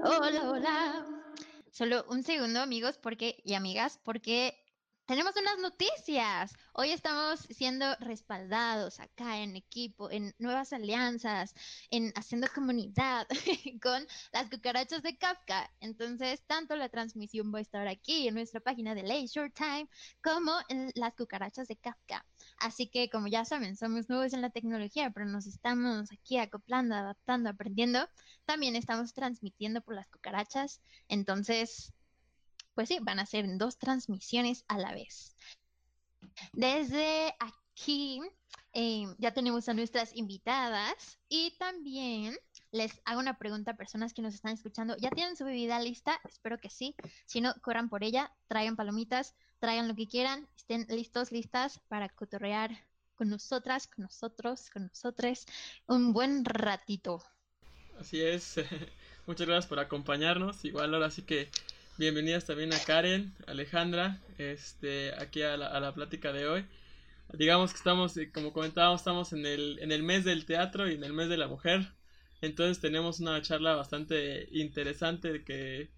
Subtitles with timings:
[0.00, 1.06] Hola, hola.
[1.72, 4.54] Solo un segundo, amigos, porque y amigas, porque
[5.06, 6.52] tenemos unas noticias.
[6.72, 11.52] Hoy estamos siendo respaldados acá en equipo, en nuevas alianzas,
[11.90, 13.26] en haciendo comunidad
[13.82, 15.68] con las cucarachas de Kafka.
[15.80, 19.88] Entonces, tanto la transmisión va a estar aquí en nuestra página de Leisure Time
[20.22, 22.24] como en las cucarachas de Kafka.
[22.60, 26.94] Así que, como ya saben, somos nuevos en la tecnología, pero nos estamos aquí acoplando,
[26.94, 28.08] adaptando, aprendiendo.
[28.44, 30.80] También estamos transmitiendo por las cucarachas.
[31.08, 31.92] Entonces,
[32.74, 35.36] pues sí, van a ser dos transmisiones a la vez.
[36.52, 38.20] Desde aquí
[38.72, 42.36] eh, ya tenemos a nuestras invitadas y también
[42.70, 44.96] les hago una pregunta a personas que nos están escuchando.
[44.98, 46.20] ¿Ya tienen su bebida lista?
[46.24, 46.94] Espero que sí.
[47.26, 52.08] Si no, corran por ella, traigan palomitas, traigan lo que quieran, estén listos, listas para
[52.08, 52.70] cotorrear
[53.14, 55.46] con nosotras, con nosotros, con nosotros
[55.86, 57.22] un buen ratito.
[57.98, 58.56] Así es.
[59.26, 60.64] Muchas gracias por acompañarnos.
[60.64, 61.50] Igual ahora sí que
[61.98, 66.64] Bienvenidas también a Karen, Alejandra, este, aquí a la, a la plática de hoy.
[67.32, 70.94] Digamos que estamos, eh, como comentábamos, estamos en el, en el mes del teatro y
[70.94, 71.88] en el mes de la mujer.
[72.40, 75.90] Entonces tenemos una charla bastante interesante que,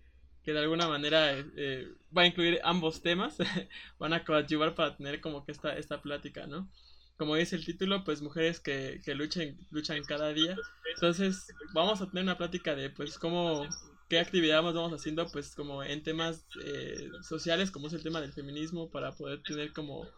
[0.44, 3.36] que de alguna manera eh, eh, va a incluir ambos temas,
[3.98, 6.68] van a coadyuvar para tener como que esta, esta plática, ¿no?
[7.16, 10.56] Como dice el título, pues mujeres que, que luchan, luchan cada día.
[10.94, 13.68] Entonces vamos a tener una plática de pues cómo,
[14.08, 18.22] qué actividad más vamos haciendo, pues como en temas eh, sociales, como es el tema
[18.22, 20.08] del feminismo, para poder tener como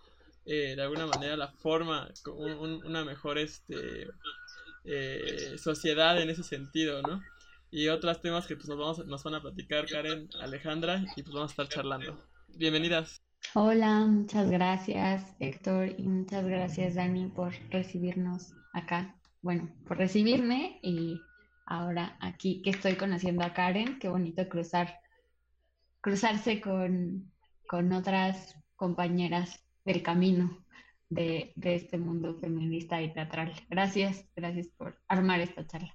[0.46, 4.08] eh, de alguna manera la forma, una mejor este
[4.84, 7.22] eh, sociedad en ese sentido, ¿no?
[7.74, 11.32] Y otros temas que pues nos, vamos, nos van a platicar Karen, Alejandra, y pues
[11.32, 12.22] vamos a estar charlando.
[12.48, 13.22] Bienvenidas.
[13.54, 19.16] Hola, muchas gracias Héctor y muchas gracias Dani por recibirnos acá.
[19.40, 21.18] Bueno, por recibirme y
[21.64, 25.00] ahora aquí que estoy conociendo a Karen, qué bonito cruzar,
[26.02, 27.32] cruzarse con,
[27.66, 30.62] con otras compañeras del camino
[31.08, 33.54] de, de, este mundo feminista y teatral.
[33.70, 35.94] Gracias, gracias por armar esta charla.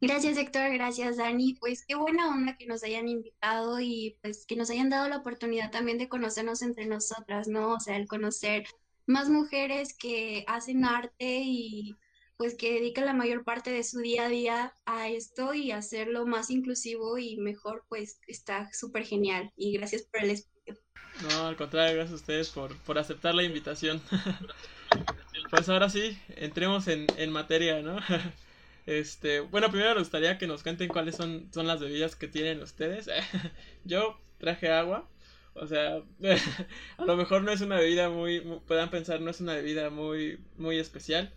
[0.00, 1.54] Gracias Héctor, gracias Dani.
[1.54, 5.18] Pues qué buena onda que nos hayan invitado y pues que nos hayan dado la
[5.18, 7.72] oportunidad también de conocernos entre nosotras, ¿no?
[7.74, 8.64] O sea, el conocer
[9.06, 11.96] más mujeres que hacen arte y
[12.36, 16.24] pues que dedica la mayor parte de su día a día a esto y hacerlo
[16.24, 19.52] más inclusivo y mejor, pues está súper genial.
[19.56, 20.76] Y gracias por el espacio.
[21.28, 24.00] No, al contrario, gracias a ustedes por, por aceptar la invitación.
[25.50, 27.98] pues ahora sí, entremos en, en materia, ¿no?
[28.88, 32.62] Este, bueno, primero me gustaría que nos cuenten cuáles son, son las bebidas que tienen
[32.62, 33.10] ustedes.
[33.84, 35.06] Yo traje agua.
[35.52, 36.00] O sea,
[36.96, 40.42] a lo mejor no es una bebida muy, puedan pensar, no es una bebida muy,
[40.56, 41.34] muy especial.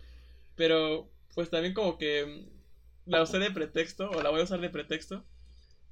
[0.56, 2.46] Pero pues también como que
[3.04, 5.22] la usé de pretexto o la voy a usar de pretexto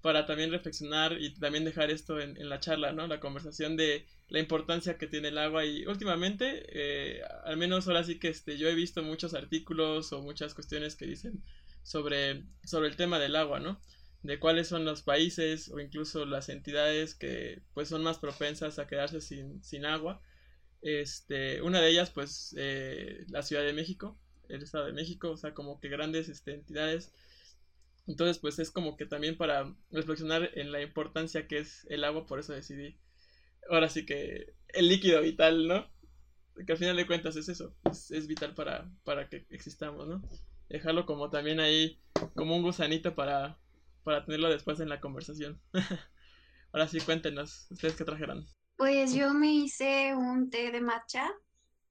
[0.00, 3.06] para también reflexionar y también dejar esto en, la charla, ¿no?
[3.06, 8.04] La conversación de la importancia que tiene el agua y últimamente, eh, al menos ahora
[8.04, 11.42] sí que este, yo he visto muchos artículos o muchas cuestiones que dicen
[11.82, 13.80] sobre, sobre el tema del agua, ¿no?
[14.22, 18.86] De cuáles son los países o incluso las entidades que pues son más propensas a
[18.86, 20.22] quedarse sin, sin agua.
[20.80, 24.16] Este, una de ellas pues eh, la Ciudad de México,
[24.48, 27.12] el Estado de México, o sea, como que grandes este, entidades.
[28.06, 32.26] Entonces, pues es como que también para reflexionar en la importancia que es el agua,
[32.28, 32.96] por eso decidí.
[33.68, 35.90] Ahora sí que el líquido vital, ¿no?
[36.66, 40.22] Que al final de cuentas es eso, es, vital para, para que existamos, ¿no?
[40.68, 41.98] Dejarlo como también ahí,
[42.34, 43.58] como un gusanito para,
[44.04, 45.60] para tenerlo después en la conversación.
[46.72, 48.46] Ahora sí, cuéntenos, ¿ustedes qué trajeron?
[48.76, 51.30] Pues yo me hice un té de matcha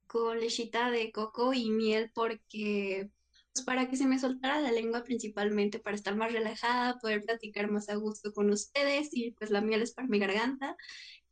[0.08, 3.12] con lechita de coco y miel porque
[3.54, 7.70] pues, para que se me soltara la lengua principalmente para estar más relajada, poder platicar
[7.70, 10.76] más a gusto con ustedes y pues la miel es para mi garganta.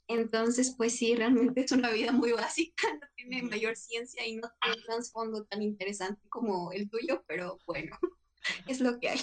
[0.08, 4.50] Entonces, pues sí, realmente es una vida muy básica, no tiene mayor ciencia y no
[4.62, 7.98] tiene un trasfondo tan interesante como el tuyo, pero bueno,
[8.68, 9.20] es lo que hay.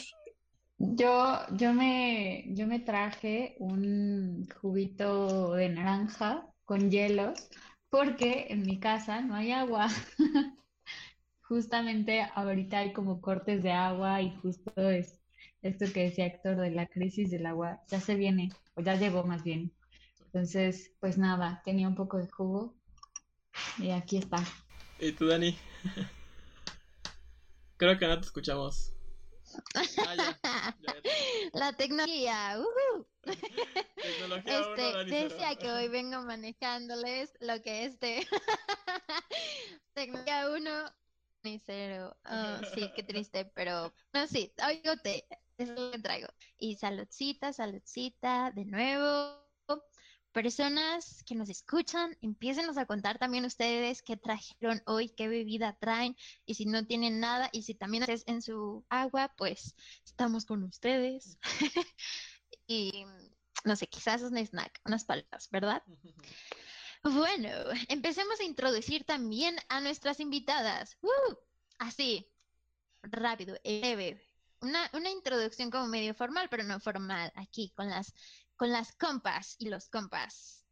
[0.78, 7.48] Yo, yo, me, yo me traje un juguito de naranja con hielos
[7.88, 9.88] porque en mi casa no hay agua.
[11.42, 15.20] Justamente ahorita hay como cortes de agua y justo es,
[15.62, 19.24] esto que decía Héctor de la crisis del agua ya se viene, o ya llegó
[19.24, 19.72] más bien.
[20.34, 22.74] Entonces, pues nada, tenía un poco de jugo
[23.78, 24.42] y aquí está.
[24.98, 25.56] ¿Y tú, Dani?
[27.76, 28.92] Creo que no te escuchamos.
[30.04, 30.40] Ah, ya,
[30.82, 31.50] ya, ya.
[31.52, 32.58] La tecnología.
[32.58, 33.06] ujú.
[34.02, 38.26] Tecnología uno, Este, decía que hoy vengo manejándoles lo que es de
[39.94, 40.70] tecnología 1
[41.44, 42.16] ni cero.
[42.24, 45.24] Oh, sí, qué triste, pero no, sí, oigo te,
[45.58, 46.28] eso es lo que traigo.
[46.58, 49.43] Y saludcita, saludcita, de nuevo.
[50.34, 56.16] Personas que nos escuchan, empiécenos a contar también ustedes qué trajeron hoy, qué bebida traen,
[56.44, 60.64] y si no tienen nada, y si también es en su agua, pues estamos con
[60.64, 61.38] ustedes.
[62.66, 63.04] y
[63.64, 65.84] no sé, quizás un snack, unas palabras, ¿verdad?
[67.04, 67.50] Bueno,
[67.86, 70.98] empecemos a introducir también a nuestras invitadas.
[71.78, 72.28] Así,
[73.04, 74.20] rápido, eh, breve.
[74.62, 78.14] Una, una introducción como medio formal, pero no formal, aquí con las,
[78.56, 80.64] con las compas y los compas.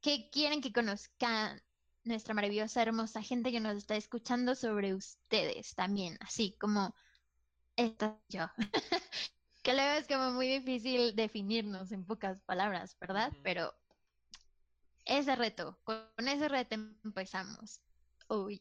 [0.00, 1.62] ¿Qué quieren que conozcan
[2.04, 6.16] nuestra maravillosa, hermosa gente que nos está escuchando sobre ustedes también?
[6.20, 6.94] Así como
[7.76, 8.46] esto yo.
[9.62, 13.30] Que luego es como muy difícil definirnos en pocas palabras, ¿verdad?
[13.42, 13.74] Pero
[15.04, 17.82] ese reto, con ese reto empezamos.
[18.28, 18.58] Uy.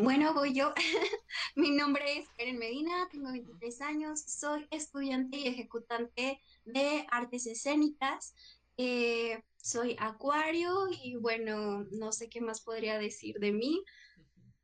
[0.00, 0.72] Bueno, voy yo.
[1.56, 8.34] Mi nombre es Karen Medina, tengo 23 años, soy estudiante y ejecutante de artes escénicas.
[8.76, 10.70] eh, soy acuario
[11.02, 13.82] y bueno, no sé qué más podría decir de mí.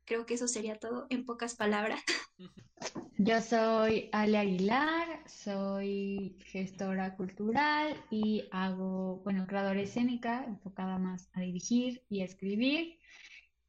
[0.05, 2.01] Creo que eso sería todo en pocas palabras.
[3.17, 11.41] Yo soy Ale Aguilar, soy gestora cultural y hago, bueno, creadora escénica, enfocada más a
[11.41, 12.99] dirigir y escribir.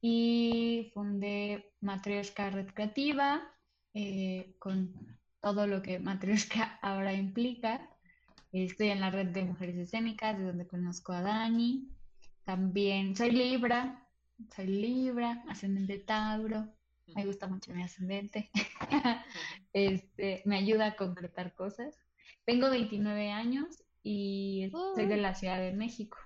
[0.01, 3.41] Y fundé Matrioshka Red Creativa,
[3.93, 4.93] eh, con
[5.41, 7.94] todo lo que Matrioshka ahora implica.
[8.63, 11.89] Estoy en la red de mujeres escénicas, de donde conozco a Dani.
[12.45, 14.07] También soy Libra,
[14.55, 16.73] soy Libra, ascendente Tauro.
[17.13, 18.49] Me gusta mucho mi ascendente.
[19.73, 21.99] Este, me ayuda a concretar cosas.
[22.45, 26.17] Tengo 29 años y soy de la Ciudad de México.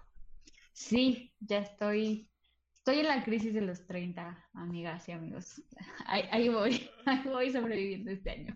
[0.72, 2.30] Sí, ya estoy,
[2.76, 5.64] estoy en la crisis de los 30, amigas y amigos.
[6.06, 8.56] Ahí, ahí voy, ahí voy sobreviviendo este año.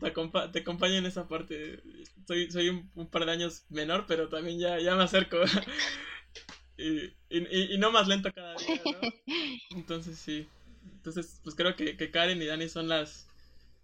[0.00, 1.82] Te, acompa- te acompaño en esa parte.
[2.26, 5.38] Soy, soy un, un par de años menor, pero también ya, ya me acerco.
[6.76, 8.98] y, y, y- y no más lento cada día, ¿no?
[9.70, 10.48] Entonces sí.
[10.96, 13.28] Entonces, pues creo que, que Karen y Dani son las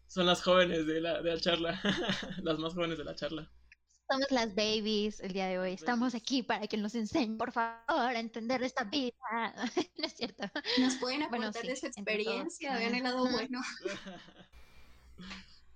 [0.08, 1.80] son las jóvenes de la, de la charla.
[2.42, 3.48] las más jóvenes de la charla.
[4.10, 5.72] Somos las babies el día de hoy.
[5.72, 9.12] Estamos aquí para que nos enseñen, por favor, a entender esta vida.
[9.98, 10.50] No es cierto.
[10.80, 12.36] Nos pueden Bueno, aportar sí, de su entre todos.
[12.36, 13.60] experiencia, vean el lado bueno.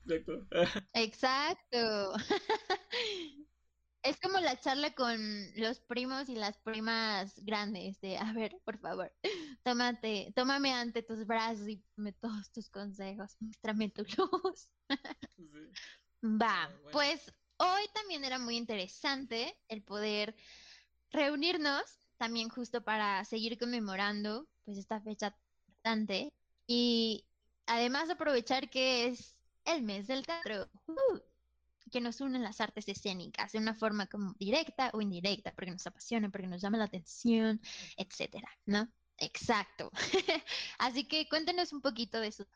[0.06, 0.46] Exacto.
[0.92, 2.12] Exacto.
[4.02, 5.18] Es como la charla con
[5.56, 9.16] los primos y las primas grandes de, a ver, por favor,
[9.62, 14.70] tómate, tómame ante tus brazos y dame todos tus consejos, muéstrame tu luz.
[15.36, 15.48] Sí.
[16.22, 16.90] Va, Ah, bueno.
[16.92, 20.36] pues hoy también era muy interesante el poder
[21.10, 26.34] reunirnos, también justo para seguir conmemorando pues esta fecha importante
[26.66, 27.28] y
[27.66, 29.33] además aprovechar que es
[29.64, 31.18] el mes del teatro, ¡uh!
[31.90, 35.86] que nos unen las artes escénicas de una forma como directa o indirecta, porque nos
[35.86, 37.60] apasiona, porque nos llama la atención,
[37.96, 38.88] etcétera, ¿no?
[39.18, 39.90] Exacto.
[40.78, 42.46] Así que cuéntenos un poquito de su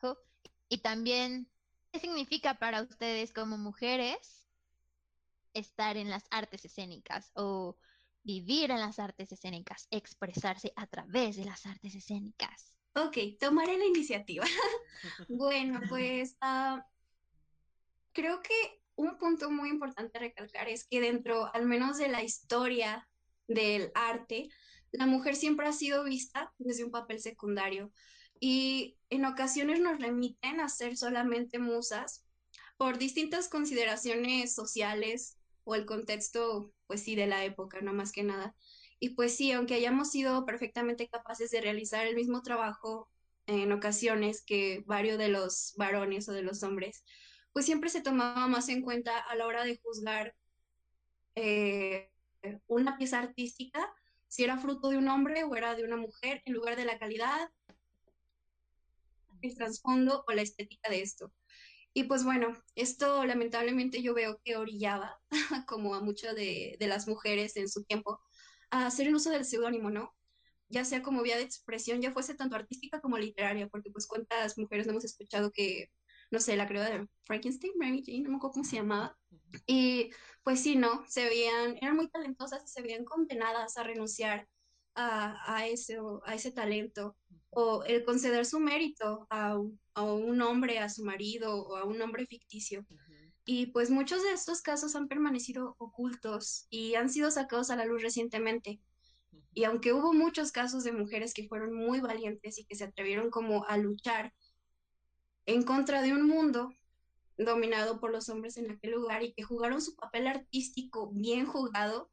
[0.67, 1.49] y también
[1.91, 4.47] ¿Qué significa para ustedes como mujeres
[5.53, 7.77] estar en las artes escénicas o
[8.23, 12.75] vivir en las artes escénicas, expresarse a través de las artes escénicas?
[12.93, 14.45] Ok, tomaré la iniciativa.
[15.29, 16.85] Bueno, pues ah,
[18.13, 22.23] creo que un punto muy importante a recalcar es que dentro, al menos de la
[22.23, 23.07] historia
[23.47, 24.49] del arte,
[24.91, 27.91] la mujer siempre ha sido vista desde un papel secundario
[28.39, 32.25] y en ocasiones nos remiten a ser solamente musas
[32.77, 38.23] por distintas consideraciones sociales o el contexto, pues sí, de la época, no más que
[38.23, 38.55] nada.
[38.99, 43.09] Y pues sí, aunque hayamos sido perfectamente capaces de realizar el mismo trabajo
[43.45, 47.03] en ocasiones que varios de los varones o de los hombres,
[47.53, 50.35] pues siempre se tomaba más en cuenta a la hora de juzgar
[51.35, 52.11] eh,
[52.67, 53.93] una pieza artística,
[54.27, 56.99] si era fruto de un hombre o era de una mujer, en lugar de la
[56.99, 57.49] calidad,
[59.41, 61.33] el trasfondo o la estética de esto.
[61.93, 65.19] Y pues bueno, esto lamentablemente yo veo que orillaba,
[65.67, 68.21] como a muchas de, de las mujeres en su tiempo,
[68.69, 70.15] a hacer el uso del seudónimo, ¿no?
[70.69, 74.57] Ya sea como vía de expresión, ya fuese tanto artística como literaria, porque pues cuántas
[74.57, 75.89] mujeres no hemos escuchado que
[76.31, 79.17] no sé, la creo de Frankenstein, Mary Jane, no me acuerdo cómo se llamaba.
[79.65, 80.11] Y
[80.43, 81.03] pues sí, ¿no?
[81.07, 84.47] Se veían, eran muy talentosas y se veían condenadas a renunciar
[84.95, 87.15] a, a, ese, a ese talento
[87.51, 89.57] o el conceder su mérito a,
[89.95, 92.85] a, un hombre, a su marido o a un hombre ficticio.
[93.45, 97.85] Y pues muchos de estos casos han permanecido ocultos y han sido sacados a la
[97.85, 98.79] luz recientemente.
[99.53, 103.31] Y aunque hubo muchos casos de mujeres que fueron muy valientes y que se atrevieron
[103.31, 104.31] como a luchar
[105.49, 106.71] en contra de un mundo
[107.35, 112.11] dominado por los hombres en aquel lugar y que jugaron su papel artístico bien jugado,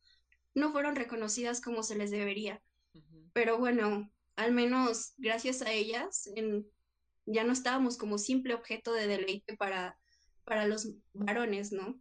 [0.55, 2.63] no fueron reconocidas como se les debería.
[3.35, 6.67] Pero bueno, al menos gracias a ellas, en,
[7.27, 9.99] ya no estábamos como simple objeto de deleite para,
[10.45, 12.01] para los varones, ¿no?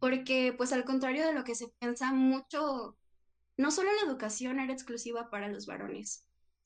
[0.00, 2.98] Porque, pues al contrario de lo que se piensa mucho,
[3.56, 6.23] no solo la educación era exclusiva para los varones,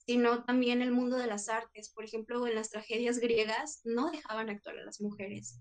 [0.08, 1.90] sino también el mundo de las artes.
[1.90, 5.60] Por ejemplo, en las tragedias griegas no dejaban actuar a las mujeres.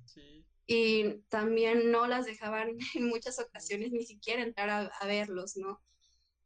[0.66, 5.82] Y también no las dejaban en muchas ocasiones ni siquiera entrar a, verlos, ¿no?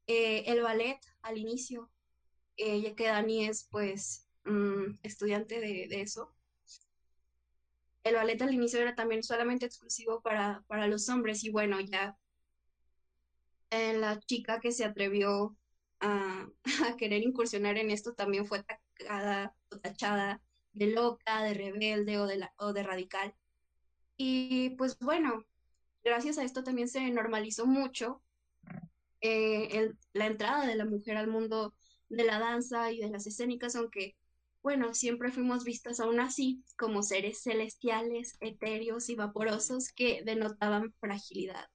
[0.08, 1.91] Eh, el ballet al inicio
[2.58, 6.34] eh, ya que Dani es pues mm, estudiante de, eso.
[8.03, 12.17] El ballet al inicio era también solamente exclusivo para, para los hombres y bueno, ya
[13.70, 15.55] eh, la chica que se atrevió
[16.88, 20.41] a, querer incursionar en esto también fue tacada o tachada
[20.74, 23.34] de loca, de rebelde o de, o de radical.
[24.17, 25.46] Y pues bueno,
[26.03, 28.22] gracias a esto también se normalizó mucho
[29.22, 31.75] eh, la entrada de la mujer al mundo
[32.10, 34.17] de la danza y de las escénicas, aunque,
[34.62, 41.67] bueno, siempre fuimos vistas aún así como seres celestiales, etéreos y vaporosos que denotaban fragilidad.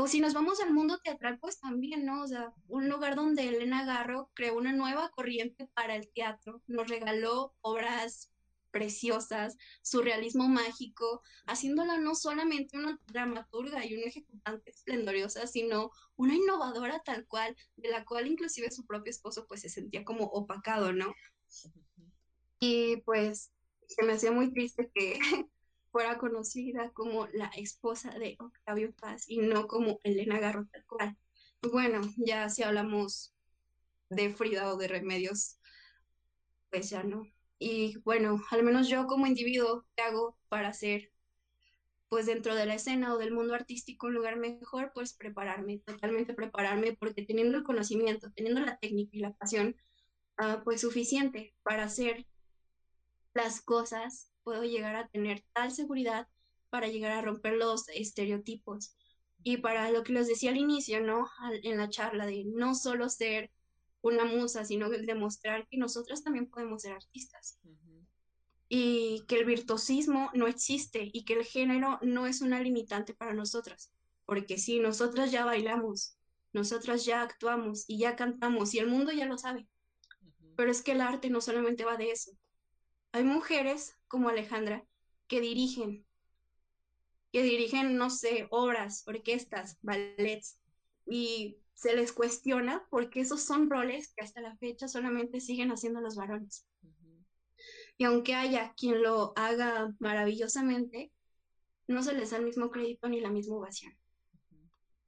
[0.00, 2.22] O si nos vamos al mundo teatral, pues también, ¿no?
[2.22, 6.86] O sea, un lugar donde Elena Garro creó una nueva corriente para el teatro, nos
[6.86, 8.30] regaló obras
[8.70, 16.36] preciosas, su realismo mágico, haciéndola no solamente una dramaturga y una ejecutante esplendorosa, sino una
[16.36, 20.92] innovadora tal cual, de la cual inclusive su propio esposo pues se sentía como opacado,
[20.92, 21.12] ¿no?
[22.60, 23.50] Y pues
[23.88, 25.18] se me hacía muy triste que
[25.90, 31.16] fuera conocida como la esposa de Octavio Paz y no como Elena Garro tal cual.
[31.62, 33.34] Bueno, ya si hablamos
[34.10, 35.58] de Frida o de Remedios,
[36.70, 37.26] pues ya no.
[37.58, 41.10] Y bueno, al menos yo como individuo, ¿qué hago para hacer,
[42.08, 44.92] pues dentro de la escena o del mundo artístico, un lugar mejor?
[44.94, 49.74] Pues prepararme, totalmente prepararme, porque teniendo el conocimiento, teniendo la técnica y la pasión,
[50.38, 52.26] uh, pues suficiente para hacer
[53.34, 56.26] las cosas, puedo llegar a tener tal seguridad
[56.70, 58.96] para llegar a romper los estereotipos.
[59.42, 61.28] Y para lo que les decía al inicio, ¿no?
[61.62, 63.50] en la charla de no solo ser
[64.00, 67.58] una musa, sino demostrar que nosotras también podemos ser artistas.
[68.70, 73.34] Y que el virtuosismo no existe y que el género no es una limitante para
[73.34, 73.92] nosotras.
[74.24, 76.16] Porque sí, nosotras ya bailamos,
[76.54, 79.68] nosotras ya actuamos y ya cantamos y el mundo ya lo sabe.
[80.56, 82.30] Pero es que el arte no solamente va de eso.
[83.12, 84.84] Hay mujeres como Alejandra
[85.26, 86.06] que dirigen,
[87.32, 90.58] que dirigen, no sé, obras, orquestas, ballets,
[91.06, 96.00] y se les cuestiona porque esos son roles que hasta la fecha solamente siguen haciendo
[96.00, 96.66] los varones.
[97.96, 101.12] Y aunque haya quien lo haga maravillosamente,
[101.86, 103.96] no se les da el mismo crédito ni la misma ovación.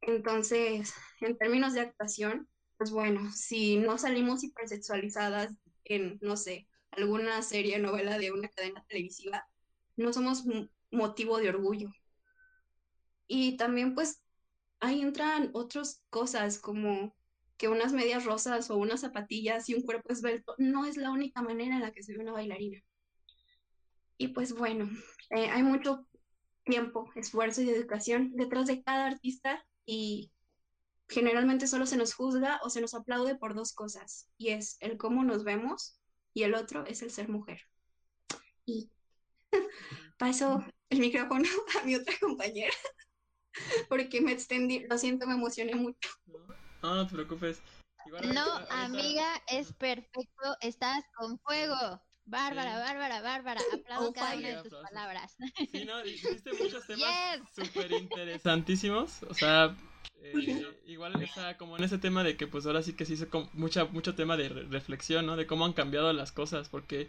[0.01, 5.53] Entonces, en términos de actuación, pues bueno, si no salimos hipersexualizadas
[5.85, 9.47] en, no sé, alguna serie, novela de una cadena televisiva,
[9.97, 10.45] no somos
[10.91, 11.91] motivo de orgullo.
[13.27, 14.23] Y también pues
[14.81, 17.15] ahí entran otras cosas como
[17.57, 21.43] que unas medias rosas o unas zapatillas y un cuerpo esbelto no es la única
[21.43, 22.83] manera en la que se ve una bailarina.
[24.17, 24.89] Y pues bueno,
[25.31, 26.07] eh, hay mucho
[26.65, 30.33] tiempo, esfuerzo y educación detrás de cada artista y
[31.11, 34.97] generalmente solo se nos juzga o se nos aplaude por dos cosas, y es el
[34.97, 36.00] cómo nos vemos
[36.35, 37.61] y el otro es el ser mujer.
[38.65, 38.91] Y
[40.19, 41.49] paso el micrófono
[41.81, 42.75] a mi otra compañera.
[43.89, 46.11] porque me extendí, lo siento, me emocioné mucho.
[46.83, 47.63] No, no te preocupes.
[48.35, 52.01] no, amiga, es perfecto, estás con fuego.
[52.27, 55.37] Bárbara, Bárbara, Bárbara, aplaudo cada una de tus palabras.
[55.73, 59.77] Sí, no, dijiste muchos temas súper interesantísimos, o sea,
[60.23, 63.27] eh, igual está como en ese tema de que pues ahora sí que sí hizo
[63.55, 65.37] mucha, mucho tema de reflexión, ¿no?
[65.37, 67.09] De cómo han cambiado las cosas, porque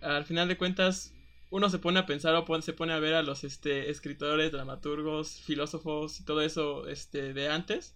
[0.00, 1.12] al final de cuentas
[1.50, 5.40] uno se pone a pensar o se pone a ver a los este, escritores, dramaturgos,
[5.40, 7.94] filósofos y todo eso este, de antes.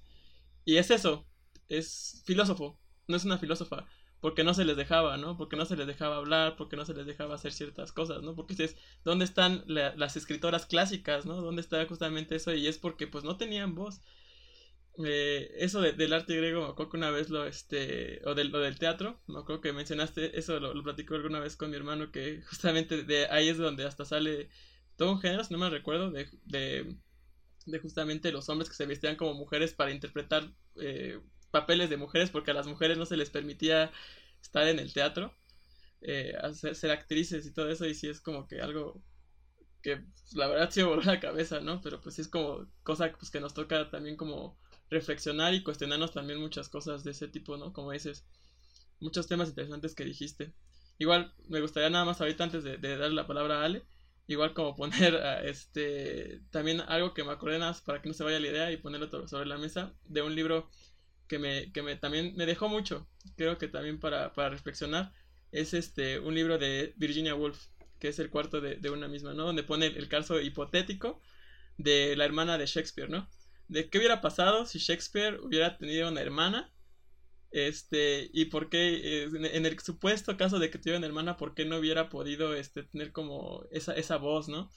[0.64, 1.26] Y es eso,
[1.68, 2.78] es filósofo,
[3.08, 3.86] no es una filósofa.
[4.20, 5.36] porque no se les dejaba, ¿no?
[5.36, 8.34] Porque no se les dejaba hablar, porque no se les dejaba hacer ciertas cosas, ¿no?
[8.36, 11.40] Porque dices, ¿dónde están las escritoras clásicas, ¿no?
[11.40, 12.52] ¿Dónde está justamente eso?
[12.54, 14.00] Y es porque pues no tenían voz.
[15.04, 18.78] Eh, eso del arte griego, me acuerdo que una vez lo, este, o del, del
[18.78, 22.42] teatro, me acuerdo que mencionaste, eso lo, lo platicó alguna vez con mi hermano, que
[22.50, 24.48] justamente de ahí es donde hasta sale
[24.96, 26.96] todo un género, si no me recuerdo, de, de,
[27.66, 32.30] de justamente los hombres que se vestían como mujeres para interpretar eh, papeles de mujeres
[32.30, 33.92] porque a las mujeres no se les permitía
[34.42, 35.34] estar en el teatro,
[36.02, 39.02] eh, hacer, ser actrices y todo eso, y sí es como que algo
[39.82, 41.80] que pues, la verdad sí voló la cabeza, ¿no?
[41.80, 44.58] Pero pues sí es como cosa pues, que nos toca también como
[44.90, 47.72] reflexionar y cuestionarnos también muchas cosas de ese tipo, ¿no?
[47.72, 48.24] Como dices,
[49.00, 50.52] muchos temas interesantes que dijiste.
[50.98, 53.84] Igual me gustaría nada más ahorita antes de, de darle la palabra a Ale,
[54.26, 58.40] igual como poner este también algo que me acordé nada para que no se vaya
[58.40, 60.68] la idea y ponerlo sobre la mesa de un libro
[61.28, 65.12] que me, que me también me dejó mucho, creo que también para, para reflexionar,
[65.52, 67.66] es este un libro de Virginia Woolf,
[67.98, 69.44] que es el cuarto de, de una misma, ¿no?
[69.44, 71.20] Donde pone el caso hipotético
[71.78, 73.28] de la hermana de Shakespeare, ¿no?
[73.70, 76.74] De qué hubiera pasado si Shakespeare hubiera tenido una hermana,
[77.52, 81.64] este, y por qué, en el supuesto caso de que tuviera una hermana, por qué
[81.64, 84.70] no hubiera podido, este, tener como esa, esa voz, ¿no?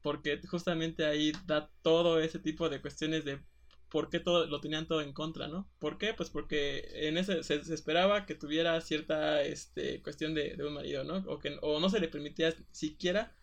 [0.00, 3.40] Porque justamente ahí da todo ese tipo de cuestiones de
[3.88, 5.68] por qué todo, lo tenían todo en contra, ¿no?
[5.80, 6.14] ¿Por qué?
[6.14, 11.16] Pues porque en ese se, esperaba que tuviera cierta este, cuestión de, un marido, ¿no?
[11.26, 13.34] O, que, o no se le permitía siquiera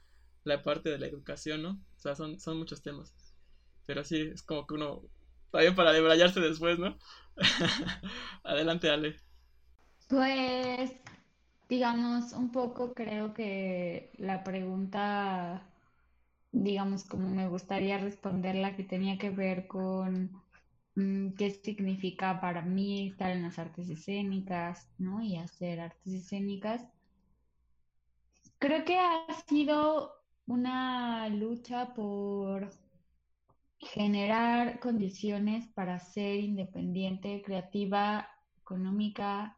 [0.46, 1.72] la parte de la educación, ¿no?
[1.98, 3.14] O sea, son, son muchos temas.
[3.88, 5.02] Pero sí, es como que uno,
[5.52, 6.98] también para debrayarse después, ¿no?
[8.44, 9.16] Adelante, Ale.
[10.10, 10.92] Pues,
[11.70, 15.64] digamos, un poco creo que la pregunta
[16.52, 20.32] digamos, como me gustaría responderla, que tenía que ver con
[20.96, 25.22] mm, qué significa para mí estar en las artes escénicas, ¿no?
[25.24, 26.86] Y hacer artes escénicas.
[28.60, 30.14] Creo que ha sido
[30.48, 32.72] una lucha por
[33.80, 39.58] generar condiciones para ser independiente, creativa, económica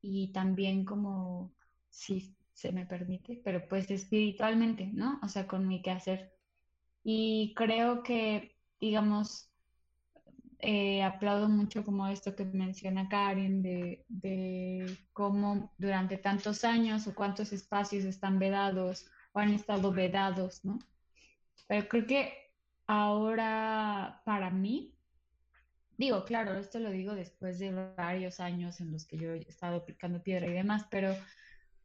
[0.00, 1.52] y también como
[1.90, 5.20] si se me permite, pero pues espiritualmente, ¿no?
[5.22, 6.32] O sea, con mi quehacer.
[7.04, 9.50] Y creo que, digamos,
[10.60, 17.14] eh, aplaudo mucho como esto que menciona Karen, de, de cómo durante tantos años o
[17.14, 20.80] cuántos espacios están vedados o han estado vedados, ¿no?
[21.68, 22.47] Pero creo que
[22.88, 24.94] ahora para mí,
[25.96, 29.76] digo, claro, esto lo digo después de varios años en los que yo he estado
[29.76, 31.14] aplicando piedra y demás, pero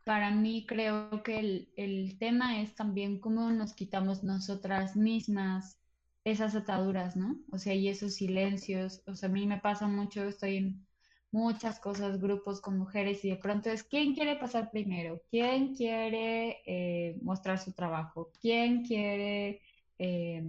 [0.06, 5.78] para mí creo que el, tema es también cómo nos quitamos nosotras mismas
[6.24, 7.38] esas ataduras, ¿no?
[7.52, 9.04] O sea, y esos silencios.
[9.08, 10.88] O sea, a mí me pasa mucho, estoy en
[11.32, 16.62] muchas cosas, grupos con mujeres y de pronto es quién quiere pasar primero, quién quiere
[16.66, 19.62] eh, mostrar su trabajo, quién quiere
[20.00, 20.44] eh,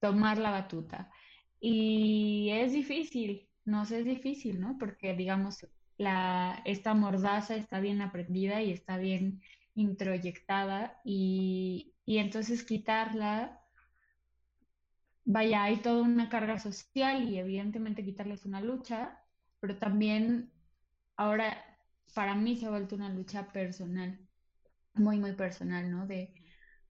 [0.00, 1.10] tomar la batuta.
[1.60, 4.76] Y es difícil, no sé, es difícil, ¿no?
[4.78, 9.42] Porque digamos, la, esta mordaza está bien aprendida y está bien
[9.74, 13.62] introyectada y, y entonces quitarla,
[15.24, 19.24] vaya, hay toda una carga social y evidentemente quitarla es una lucha,
[19.60, 20.52] pero también
[21.16, 21.64] ahora
[22.14, 24.28] para mí se ha vuelto una lucha personal,
[24.94, 26.06] muy, muy personal, ¿no?
[26.06, 26.34] De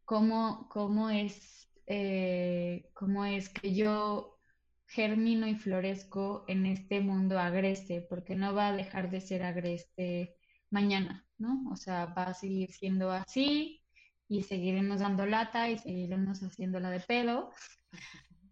[0.05, 4.39] cómo, cómo es, eh, cómo es que yo
[4.87, 10.37] germino y florezco en este mundo agreste, porque no va a dejar de ser agreste
[10.71, 11.69] mañana, ¿no?
[11.71, 13.83] O sea, va a seguir siendo así
[14.29, 17.53] y seguiremos dando lata y seguiremos haciéndola de pedo,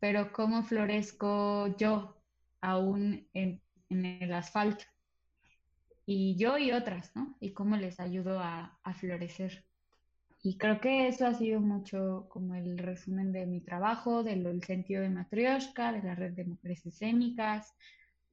[0.00, 2.22] pero ¿cómo florezco yo
[2.60, 4.84] aún en, el asfalto?
[6.06, 7.36] Y yo y otras, ¿no?
[7.40, 9.64] Y cómo les ayudo a florecer.
[10.46, 15.00] Y creo que eso ha sido mucho como el resumen de mi trabajo, del sentido
[15.00, 17.74] de Matrioshka, de la red de mujeres escénicas,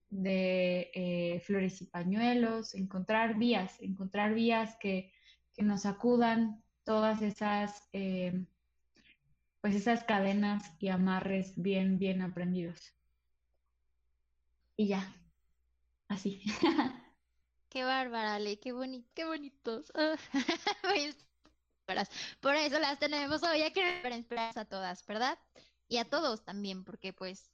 [0.09, 5.13] de eh, flores y pañuelos, encontrar vías, encontrar vías que,
[5.53, 8.43] que nos acudan todas esas, eh,
[9.61, 12.93] pues esas cadenas y amarres bien, bien aprendidos.
[14.75, 15.15] Y ya,
[16.09, 16.41] así.
[17.69, 19.93] Qué bárbara, Ale, qué, boni qué bonitos.
[19.95, 20.17] Ah,
[22.39, 25.37] Por eso las tenemos hoy aquí para inspirar a todas, ¿verdad?
[25.87, 27.51] Y a todos también, porque pues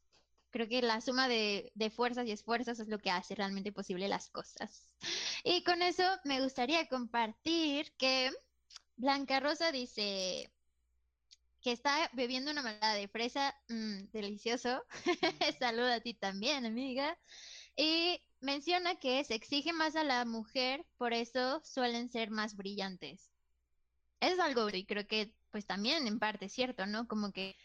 [0.51, 4.29] creo que la suma de, fuerzas y esfuerzos es lo que hace realmente posible las
[4.29, 4.89] cosas.
[5.43, 8.31] Y con eso me gustaría compartir que
[8.95, 10.51] Blanca Rosa dice
[11.61, 14.83] que está bebiendo una malada de fresa, mm, delicioso.
[15.59, 17.17] Saluda a ti también, amiga.
[17.75, 23.31] Y menciona que se exige más a la mujer, por eso suelen ser más brillantes.
[24.19, 27.07] Es algo, y creo que pues también en parte es cierto, ¿no?
[27.07, 27.55] Como que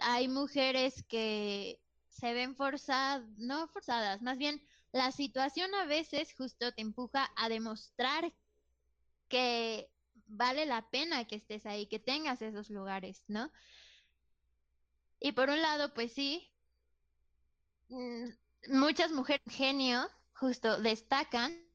[0.00, 6.72] hay mujeres que se ven forzadas, no forzadas, más bien la situación a veces justo
[6.72, 8.32] te empuja a demostrar
[9.28, 9.90] que
[10.26, 13.50] vale la pena que estés ahí, que tengas esos lugares, ¿no?
[15.20, 16.50] Y por un lado, pues sí,
[17.88, 18.30] mm,
[18.68, 21.69] muchas mujeres genio justo destacan, es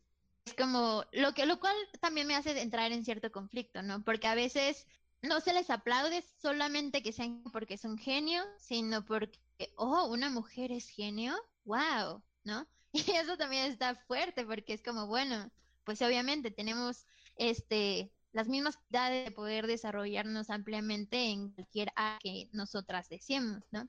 [0.54, 4.04] como lo que lo cual también me hace entrar en cierto conflicto, ¿no?
[4.04, 4.86] Porque a veces
[5.22, 9.40] no se les aplaude solamente que sean porque son genio, sino porque,
[9.76, 12.68] oh, una mujer es genio, wow, ¿no?
[12.94, 15.52] Y eso también está fuerte porque es como, bueno,
[15.84, 17.06] pues obviamente tenemos
[17.36, 23.88] este las mismas capacidades de poder desarrollarnos ampliamente en cualquier área que nosotras deseemos, ¿no?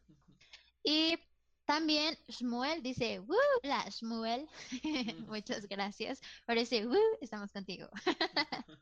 [0.85, 1.19] Y
[1.67, 3.37] también Shmuel dice, ¡Woo!
[3.63, 4.49] Hola, Shmuel.
[5.27, 6.97] Muchas gracias por ese ¡Woo!
[7.21, 7.89] Estamos contigo.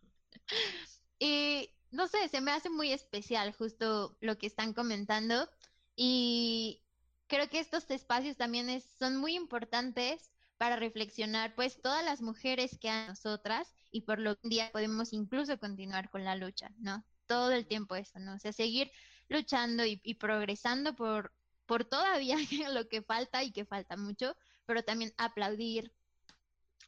[1.18, 5.48] y no sé, se me hace muy especial justo lo que están comentando.
[5.96, 6.82] Y
[7.26, 12.90] creo que estos espacios también son muy importantes para reflexionar, pues, todas las mujeres que
[12.90, 17.04] hay nosotras y por lo que un día podemos incluso continuar con la lucha, ¿no?
[17.26, 18.34] Todo el tiempo eso, ¿no?
[18.34, 18.90] O sea, seguir
[19.28, 21.32] luchando y, y progresando por,
[21.66, 22.36] por todavía
[22.72, 25.92] lo que falta y que falta mucho, pero también aplaudir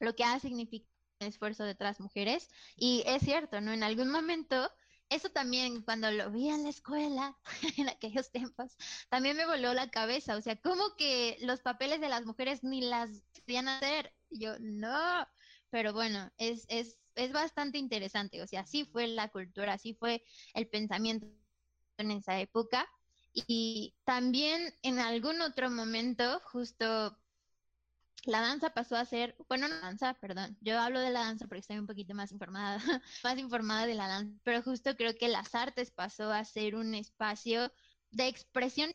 [0.01, 2.49] lo que ha significado el esfuerzo de otras mujeres.
[2.77, 3.73] Y es cierto, ¿no?
[3.73, 4.71] En algún momento
[5.09, 7.39] eso también cuando lo vi en la escuela,
[7.79, 8.77] en aquellos tiempos,
[9.09, 10.37] también me voló la cabeza.
[10.37, 14.15] O sea, ¿cómo que los papeles de las mujeres ni las querían hacer?
[14.31, 15.27] Yo, no.
[15.71, 18.43] Pero bueno, es, es, es bastante interesante.
[18.43, 21.29] O sea, así fue la cultura, así fue el pensamiento
[21.99, 22.89] en esa época.
[23.46, 27.18] Y también en algún otro momento, justo
[28.25, 31.61] la danza pasó a ser, bueno, no danza, perdón, yo hablo de la danza porque
[31.61, 32.79] estoy un poquito más informada,
[33.25, 36.94] más informada de la danza, pero justo creo que las artes pasó a ser un
[36.94, 37.70] espacio
[38.11, 38.90] de expresión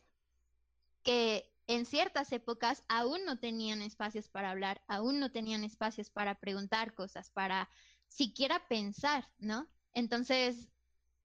[1.04, 6.40] que en ciertas épocas aún no tenían espacios para hablar, aún no tenían espacios para
[6.40, 7.70] preguntar cosas, para
[8.08, 9.68] siquiera pensar, ¿no?
[9.94, 10.68] Entonces,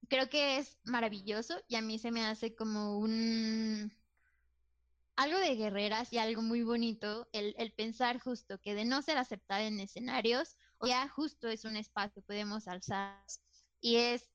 [0.08, 3.91] creo que es maravilloso y a mí se me hace como un
[5.15, 9.17] algo de guerreras y algo muy bonito, el, el, pensar justo que de no ser
[9.17, 13.20] aceptada en escenarios, ya justo es un espacio que podemos alzar.
[13.82, 14.30] Y es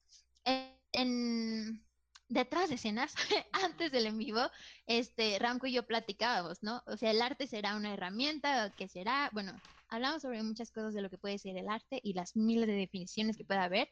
[0.92, 1.84] en,
[2.28, 3.14] detrás de escenas,
[3.52, 4.50] antes del en vivo,
[4.86, 6.82] este, Ramco y yo platicábamos, ¿no?
[6.86, 9.52] O sea, el arte será una herramienta, que será, bueno,
[9.88, 12.74] hablamos sobre muchas cosas de lo que puede ser el arte y las miles de
[12.74, 13.88] definiciones que pueda haber,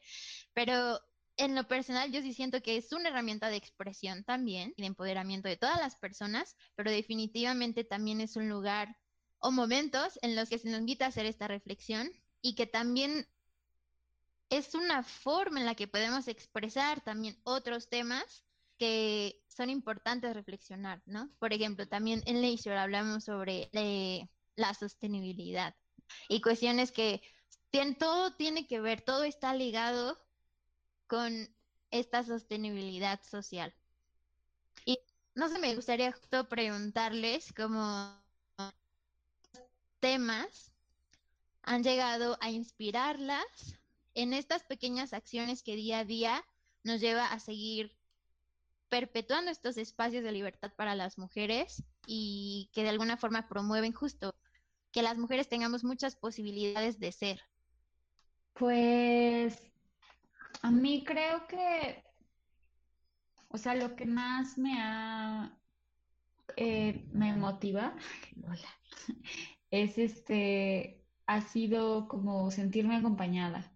[0.53, 0.99] pero
[1.37, 4.87] en lo personal yo sí siento que es una herramienta de expresión también y de
[4.87, 8.97] empoderamiento de todas las personas, pero definitivamente también es un lugar
[9.39, 13.27] o momentos en los que se nos invita a hacer esta reflexión y que también
[14.49, 18.43] es una forma en la que podemos expresar también otros temas
[18.77, 21.29] que son importantes reflexionar, ¿no?
[21.39, 25.75] Por ejemplo, también en Leisure hablamos sobre eh, la sostenibilidad
[26.27, 27.21] y cuestiones que
[27.69, 30.19] tienen, todo tiene que ver, todo está ligado
[31.11, 31.53] con
[31.89, 33.75] esta sostenibilidad social.
[34.85, 34.97] Y
[35.35, 38.15] no sé, me gustaría justo preguntarles cómo
[39.99, 40.71] temas
[41.63, 43.43] han llegado a inspirarlas
[44.13, 46.45] en estas pequeñas acciones que día a día
[46.85, 47.93] nos lleva a seguir
[48.87, 54.33] perpetuando estos espacios de libertad para las mujeres y que de alguna forma promueven justo
[54.93, 57.41] que las mujeres tengamos muchas posibilidades de ser.
[58.53, 59.70] Pues
[60.61, 62.03] a mí creo que,
[63.49, 65.57] o sea, lo que más me ha,
[66.57, 67.95] eh, me motiva,
[69.71, 73.71] es este, ha sido como sentirme acompañada,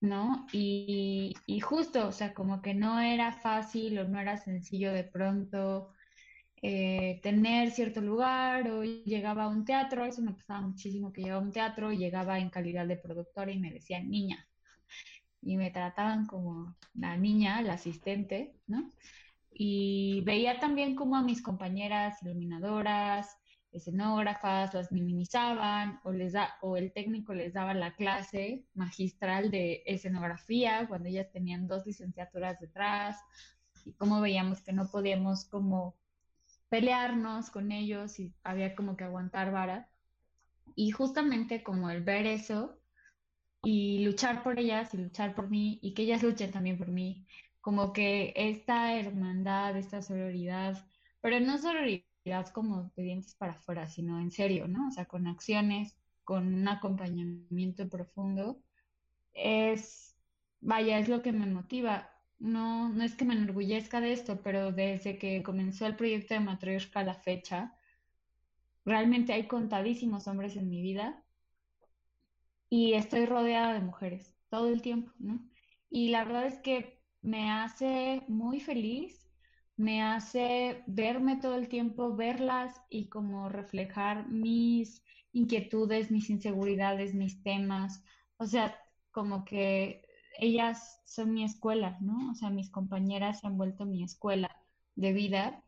[0.00, 0.46] ¿no?
[0.52, 5.04] Y, y justo, o sea, como que no era fácil o no era sencillo de
[5.04, 5.92] pronto
[6.62, 11.40] eh, tener cierto lugar o llegaba a un teatro, eso me pasaba muchísimo que llegaba
[11.42, 14.48] a un teatro y llegaba en calidad de productora y me decían, niña,
[15.46, 18.90] y me trataban como la niña, la asistente, ¿no?
[19.52, 23.38] Y veía también como a mis compañeras iluminadoras,
[23.70, 29.84] escenógrafas, las minimizaban o, les da, o el técnico les daba la clase magistral de
[29.86, 33.16] escenografía cuando ellas tenían dos licenciaturas detrás
[33.84, 35.94] y cómo veíamos que no podíamos como
[36.68, 39.88] pelearnos con ellos y había como que aguantar vara.
[40.74, 42.75] Y justamente como el ver eso,
[43.62, 47.26] y luchar por ellas y luchar por mí y que ellas luchen también por mí.
[47.60, 50.86] Como que esta hermandad, esta sororidad,
[51.20, 54.88] pero no sororidad como de dientes para afuera, sino en serio, ¿no?
[54.88, 58.62] O sea, con acciones, con un acompañamiento profundo,
[59.34, 60.16] es,
[60.60, 62.10] vaya, es lo que me motiva.
[62.38, 66.40] No, no es que me enorgullezca de esto, pero desde que comenzó el proyecto de
[66.40, 67.74] Matryoshka a la fecha,
[68.84, 71.25] realmente hay contadísimos hombres en mi vida
[72.68, 75.48] y estoy rodeada de mujeres todo el tiempo, ¿no?
[75.90, 79.30] Y la verdad es que me hace muy feliz,
[79.76, 87.42] me hace verme todo el tiempo, verlas y como reflejar mis inquietudes, mis inseguridades, mis
[87.42, 88.04] temas.
[88.38, 88.78] O sea,
[89.10, 90.02] como que
[90.38, 92.30] ellas son mi escuela, ¿no?
[92.30, 94.50] O sea, mis compañeras se han vuelto mi escuela
[94.94, 95.64] de vida.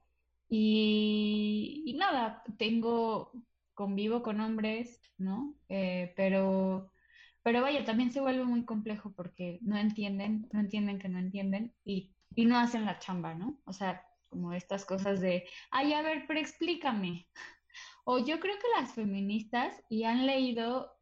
[0.49, 3.33] Y, y nada, tengo,
[3.79, 5.55] convivo con hombres, ¿no?
[5.69, 6.91] Eh, pero,
[7.45, 11.73] pero vaya, también se vuelve muy complejo porque no entienden, no entienden que no entienden
[11.85, 13.61] y, y no hacen la chamba, ¿no?
[13.67, 17.29] O sea, como estas cosas de, ay, a ver, pero explícame.
[18.11, 20.99] O yo creo que las feministas y han leído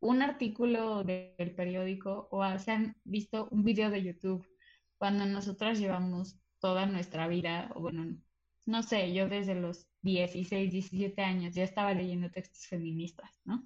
[0.00, 4.48] un artículo del periódico o se han visto un video de YouTube
[4.96, 8.16] cuando nosotras llevamos toda nuestra vida, o bueno,
[8.64, 13.64] no sé, yo desde los 16, 17 años ya estaba leyendo textos feministas, ¿no?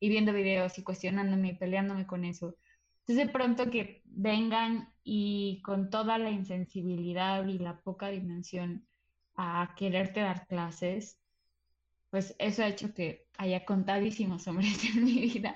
[0.00, 2.56] Y viendo videos y cuestionándome y peleándome con eso.
[3.00, 8.86] Entonces de pronto que vengan y con toda la insensibilidad y la poca dimensión
[9.36, 11.20] a quererte dar clases,
[12.10, 15.54] pues eso ha hecho que haya contadísimos hombres en mi vida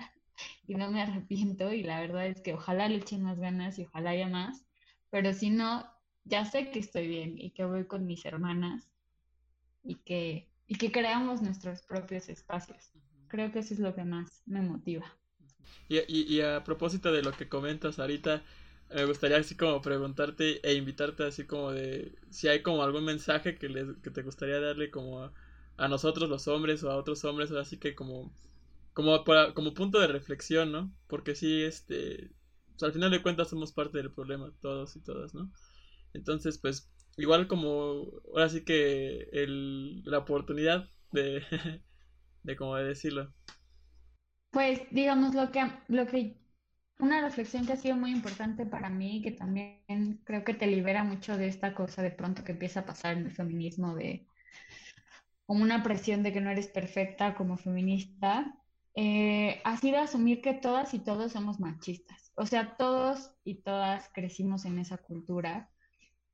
[0.66, 3.84] y no me arrepiento y la verdad es que ojalá le echen más ganas y
[3.84, 4.66] ojalá haya más,
[5.10, 5.86] pero si no,
[6.24, 8.90] ya sé que estoy bien y que voy con mis hermanas
[9.88, 12.92] y que, y que creamos nuestros propios espacios.
[13.28, 15.06] Creo que eso es lo que más me motiva.
[15.88, 18.42] Y, y, a propósito de lo que comentas ahorita,
[18.94, 23.56] me gustaría así como preguntarte e invitarte así como de si hay como algún mensaje
[23.56, 25.32] que, les, que te gustaría darle como a,
[25.78, 28.30] a nosotros los hombres o a otros hombres, así que como
[28.92, 29.24] como,
[29.54, 30.92] como punto de reflexión, ¿no?
[31.06, 32.32] Porque sí, este,
[32.82, 35.52] al final de cuentas somos parte del problema, todos y todas, ¿no?
[36.14, 41.42] Entonces, pues, igual como, ahora sí que el, la oportunidad de,
[42.42, 43.32] de como de decirlo.
[44.50, 46.38] Pues, digamos, lo que, lo que,
[46.98, 51.04] una reflexión que ha sido muy importante para mí, que también creo que te libera
[51.04, 54.26] mucho de esta cosa de pronto que empieza a pasar en el feminismo de
[55.46, 58.54] como una presión de que no eres perfecta como feminista,
[58.94, 62.32] eh, ha sido asumir que todas y todos somos machistas.
[62.34, 65.70] O sea, todos y todas crecimos en esa cultura.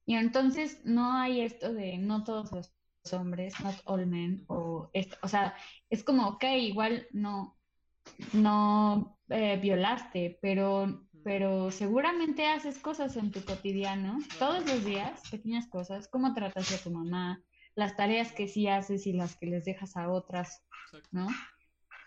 [0.07, 2.73] Y entonces no hay esto de no todos los
[3.13, 4.91] hombres, not all men, o,
[5.23, 5.55] o sea,
[5.91, 7.59] es como, ok, igual no,
[8.33, 15.67] no eh, violaste, pero, pero seguramente haces cosas en tu cotidiano, todos los días, pequeñas
[15.69, 17.43] cosas, cómo tratas a tu mamá,
[17.75, 20.63] las tareas que sí haces y las que les dejas a otras,
[21.11, 21.29] ¿no?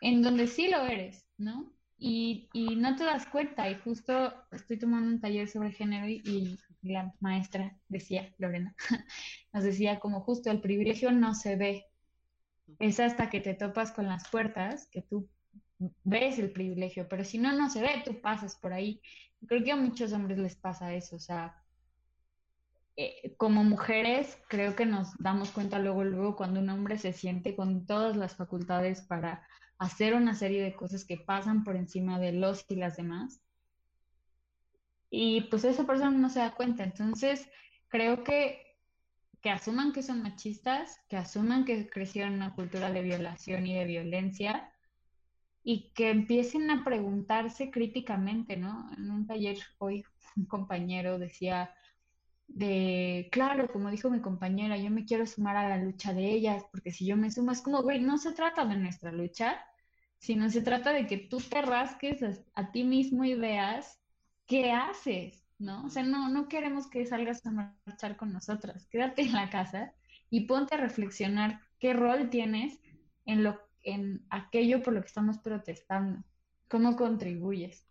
[0.02, 1.74] en donde sí lo eres, ¿no?
[1.98, 6.60] Y, y no te das cuenta, y justo estoy tomando un taller sobre género y,
[6.82, 8.76] la maestra decía, Lorena,
[9.54, 11.86] nos decía como justo el privilegio no se ve,
[12.80, 15.30] es hasta que te topas con las puertas que tú
[16.04, 19.02] ves el privilegio, pero si no, no se ve, tú pasas por ahí.
[19.48, 21.64] Creo que a muchos hombres les pasa eso, o sea,
[23.00, 27.56] eh, como mujeres creo que nos damos cuenta luego, luego cuando un hombre se siente
[27.56, 32.32] con todas las facultades para hacer una serie de cosas que pasan por encima de
[32.32, 33.40] los y las demás.
[35.10, 36.84] Y pues esa persona no se da cuenta.
[36.84, 37.50] Entonces,
[37.88, 38.78] creo que,
[39.42, 43.76] que asuman que son machistas, que asuman que crecieron en una cultura de violación y
[43.76, 44.72] de violencia
[45.64, 48.90] y que empiecen a preguntarse críticamente, ¿no?
[48.98, 50.04] En un taller hoy
[50.38, 51.74] un compañero decía
[52.48, 56.64] de, claro, como dijo mi compañera, yo me quiero sumar a la lucha de ellas,
[56.72, 59.60] porque si yo me sumo es como, güey, no se trata de nuestra lucha,
[60.20, 62.24] sino se trata de que tú te rasques
[62.56, 64.00] a, ti mismo y veas
[64.48, 65.86] qué haces, ¿no?
[65.86, 69.94] O sea, no, no queremos que salgas a marchar con nosotras, quédate en la casa
[70.30, 72.80] y ponte a reflexionar qué rol tienes
[73.26, 76.24] en, lo, en aquello por lo que estamos protestando,
[76.68, 77.86] cómo contribuyes.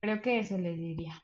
[0.00, 1.22] Creo que eso le diría.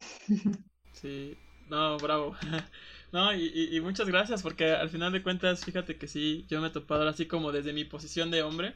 [0.92, 1.36] Sí,
[1.68, 2.34] no, bravo.
[3.12, 6.66] No, y, y, muchas gracias, porque al final de cuentas, fíjate que sí, yo me
[6.66, 8.74] he topado así como desde mi posición de hombre.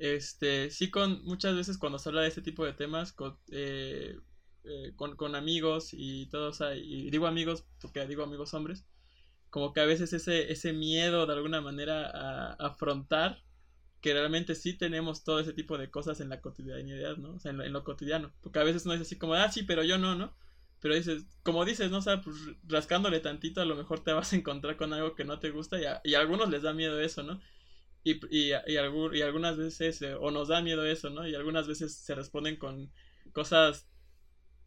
[0.00, 4.18] Este, sí, con muchas veces cuando se habla de este tipo de temas, con, eh,
[4.64, 8.86] eh, con, amigos y todos, y digo amigos porque digo amigos hombres,
[9.50, 13.42] como que a veces ese, ese miedo de alguna manera a, afrontar
[14.00, 17.34] que realmente sí tenemos todo ese tipo de cosas en la cotidianidad, ¿no?
[17.34, 18.32] O sea, en lo, cotidiano.
[18.40, 20.34] Porque a veces no es así como, ah, sí, pero yo no, ¿no?
[20.80, 21.98] pero dices, como dices, ¿no?
[21.98, 22.36] O sea, pues
[22.66, 25.78] rascándole tantito a lo mejor te vas a encontrar con algo que no te gusta
[25.78, 27.38] y y a algunos les da miedo eso, ¿no?
[28.02, 31.26] Y, y, y, y algunas veces, eh, o nos da miedo eso, ¿no?
[31.28, 32.92] Y algunas veces se responden con
[33.32, 33.88] cosas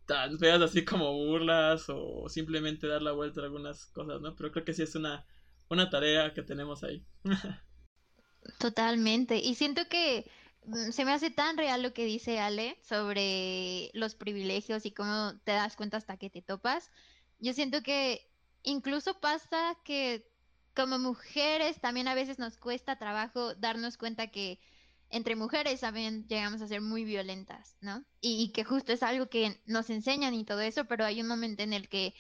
[0.05, 4.35] tan feas así como burlas o simplemente dar la vuelta a algunas cosas, ¿no?
[4.35, 5.25] Pero creo que sí es una,
[5.69, 7.05] una tarea que tenemos ahí.
[8.59, 9.37] Totalmente.
[9.37, 10.29] Y siento que
[10.65, 15.33] mm, se me hace tan real lo que dice Ale sobre los privilegios y cómo
[15.43, 16.91] te das cuenta hasta que te topas.
[17.39, 18.29] Yo siento que
[18.63, 20.32] incluso pasa que
[20.75, 24.59] como mujeres también a veces nos cuesta trabajo darnos cuenta que
[25.09, 28.03] entre mujeres también llegamos a ser muy violentas, ¿no?
[28.19, 31.61] Y, que justo es algo que nos enseñan y todo eso, pero hay un momento
[31.61, 32.15] en el que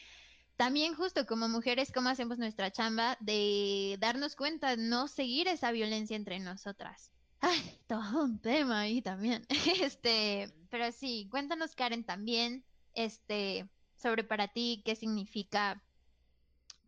[0.57, 6.15] también justo como mujeres, ¿cómo hacemos nuestra chamba de darnos cuenta, no seguir esa violencia
[6.15, 7.11] entre nosotras?
[7.39, 9.45] Ay, todo un tema ahí también.
[9.81, 12.63] Este, pero sí, cuéntanos Karen también,
[12.93, 15.83] este, sobre para ti qué significa,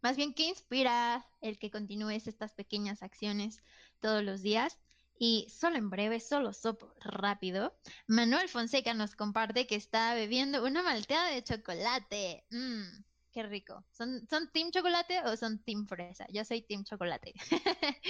[0.06, 3.64] más bien qué inspira el que continúes estas pequeñas acciones
[4.00, 4.78] todos los días
[5.18, 10.84] y solo en breve, solo sopo rápido, Manuel Fonseca nos comparte que está bebiendo una
[10.84, 12.46] malteada de chocolate.
[12.52, 12.84] Mmm,
[13.32, 13.84] qué rico.
[13.90, 16.28] ¿Son, ¿Son team chocolate o son team fresa?
[16.32, 17.34] Yo soy team chocolate.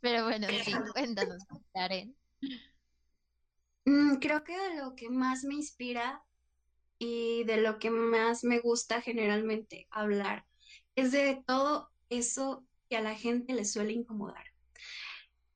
[0.00, 1.42] Pero bueno, sí, cuéntanos,
[1.74, 2.16] Karen.
[3.84, 6.24] Mm, creo que de lo que más me inspira
[6.98, 10.45] y de lo que más me gusta generalmente hablar
[10.96, 14.44] es de todo eso que a la gente le suele incomodar.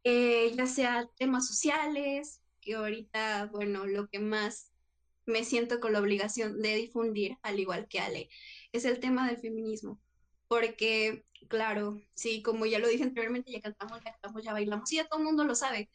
[0.04, 4.72] Eh, ya sea temas sociales, que ahorita, bueno, lo que más
[5.26, 8.28] me siento con la obligación de difundir, al igual que Ale,
[8.72, 9.98] es el tema del feminismo.
[10.48, 14.96] Porque, claro, sí, como ya lo dije anteriormente, ya cantamos, ya cantamos, ya bailamos, y
[14.96, 15.90] ya todo el mundo lo sabe.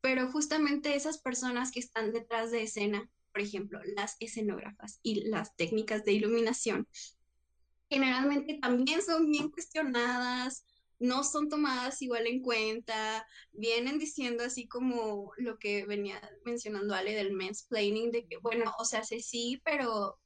[0.00, 5.54] Pero justamente esas personas que están detrás de escena, por ejemplo, las escenógrafas y las
[5.56, 6.88] técnicas de iluminación,
[7.88, 10.64] generalmente también son bien cuestionadas,
[10.98, 17.14] no son tomadas igual en cuenta, vienen diciendo así como lo que venía mencionando Ale
[17.14, 20.18] del mansplaining, de que bueno, o sea, sí, sí, pero,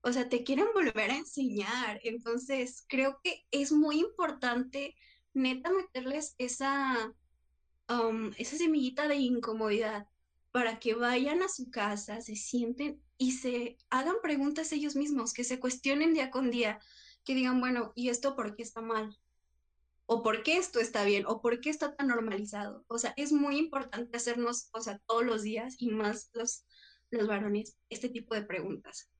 [0.00, 4.96] o sea, te quieren volver a enseñar, entonces creo que es muy importante
[5.32, 7.14] neta meterles esa,
[7.88, 10.08] um, esa semillita de incomodidad
[10.52, 15.44] para que vayan a su casa, se sienten y se hagan preguntas ellos mismos, que
[15.44, 16.80] se cuestionen día con día,
[17.24, 19.18] que digan, bueno, ¿y esto por qué está mal?
[20.10, 22.82] o por qué esto está bien, o por qué está tan normalizado.
[22.88, 26.64] O sea, es muy importante hacernos, o sea, todos los días y más los,
[27.10, 29.10] los varones, este tipo de preguntas.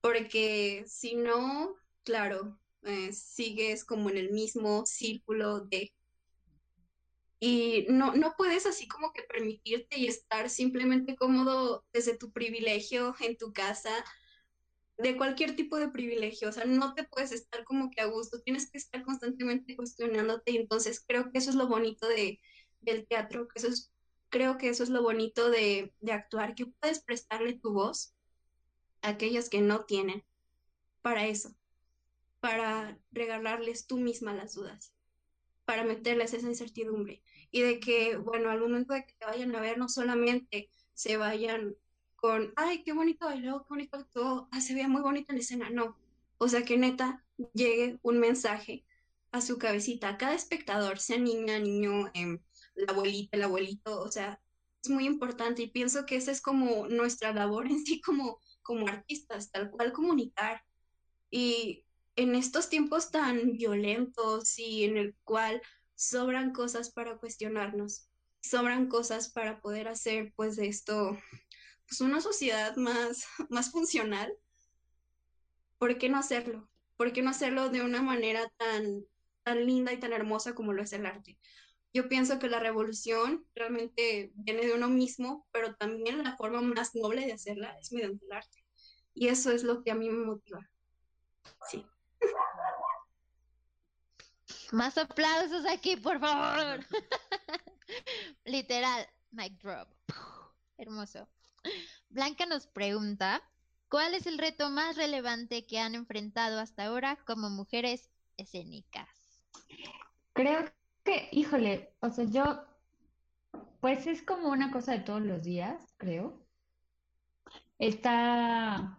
[0.00, 5.94] Porque si no, claro, eh, sigues como en el mismo círculo de...
[7.44, 13.16] Y no, no puedes así como que permitirte y estar simplemente cómodo desde tu privilegio
[13.18, 13.90] en tu casa
[14.96, 18.40] de cualquier tipo de privilegio, o sea, no te puedes estar como que a gusto,
[18.42, 22.38] tienes que estar constantemente cuestionándote y entonces creo que eso es lo bonito de,
[22.80, 23.90] del teatro, que eso es,
[24.28, 28.14] creo que eso es lo bonito de, de actuar, que puedes prestarle tu voz
[29.00, 30.22] a aquellos que no tienen
[31.00, 31.56] para eso,
[32.38, 34.94] para regalarles tú misma las dudas,
[35.64, 37.20] para meterles esa incertidumbre
[37.52, 41.18] y de que, bueno, al momento de que te vayan a ver, no solamente se
[41.18, 41.76] vayan
[42.16, 45.68] con, ay, qué bonito bailó, qué bonito actuó, ah, se veía muy bonita la escena.
[45.70, 45.98] No,
[46.38, 48.84] o sea, que neta llegue un mensaje
[49.32, 52.38] a su cabecita, a cada espectador, sea niña, niño, eh,
[52.74, 54.40] la abuelita, el abuelito, o sea,
[54.82, 58.88] es muy importante y pienso que esa es como nuestra labor en sí como, como
[58.88, 60.64] artistas, tal cual comunicar.
[61.30, 61.84] Y
[62.16, 65.62] en estos tiempos tan violentos y en el cual
[66.02, 68.08] sobran cosas para cuestionarnos,
[68.40, 71.16] sobran cosas para poder hacer pues de esto
[71.86, 74.32] pues, una sociedad más, más funcional,
[75.78, 76.68] ¿por qué no hacerlo?
[76.96, 79.04] ¿Por qué no hacerlo de una manera tan,
[79.44, 81.38] tan linda y tan hermosa como lo es el arte?
[81.94, 86.94] Yo pienso que la revolución realmente viene de uno mismo, pero también la forma más
[86.94, 88.64] noble de hacerla es mediante el arte.
[89.14, 90.68] Y eso es lo que a mí me motiva.
[91.70, 91.84] Sí.
[94.72, 96.80] Más aplausos aquí, por favor.
[98.46, 99.86] Literal, mic drop.
[100.78, 101.28] Hermoso.
[102.08, 103.42] Blanca nos pregunta,
[103.90, 109.08] ¿cuál es el reto más relevante que han enfrentado hasta ahora como mujeres escénicas?
[110.32, 110.64] Creo
[111.04, 112.64] que, híjole, o sea, yo,
[113.80, 116.46] pues es como una cosa de todos los días, creo.
[117.78, 118.98] Está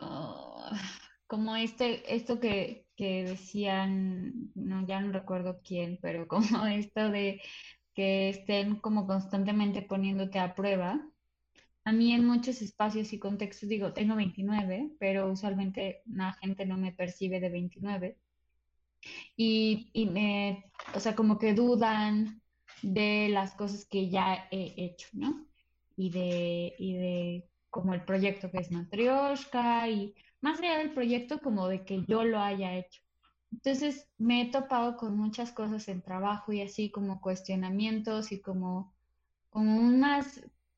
[0.00, 0.70] oh,
[1.26, 7.40] como este, esto que, que decían, no, ya no recuerdo quién, pero como esto de
[7.94, 11.00] que estén como constantemente poniéndote a prueba.
[11.84, 16.76] a mí en muchos espacios y contextos digo, tengo 29, pero usualmente la gente no
[16.78, 18.18] me percibe de 29.
[19.36, 22.42] Y, y me, o sea, como que dudan
[22.82, 25.46] de las cosas que ya he hecho, ¿no?
[25.96, 31.40] Y de, y de como el proyecto que es Matryoshka y más allá del proyecto
[31.40, 33.02] como de que yo lo haya hecho.
[33.52, 38.94] Entonces me he topado con muchas cosas en trabajo y así como cuestionamientos y como,
[39.50, 40.24] como una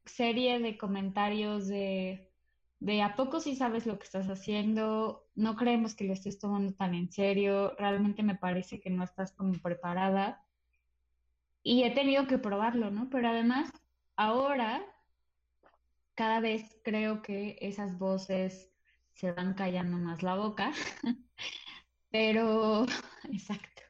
[0.05, 2.31] serie de comentarios de,
[2.79, 6.73] de a poco sí sabes lo que estás haciendo, no creemos que lo estés tomando
[6.73, 10.45] tan en serio, realmente me parece que no estás como preparada
[11.63, 13.11] y he tenido que probarlo, ¿no?
[13.11, 13.71] Pero además,
[14.17, 14.83] ahora
[16.15, 18.70] cada vez creo que esas voces
[19.21, 20.73] se van callando más la boca,
[22.11, 22.87] pero,
[23.31, 23.83] exacto,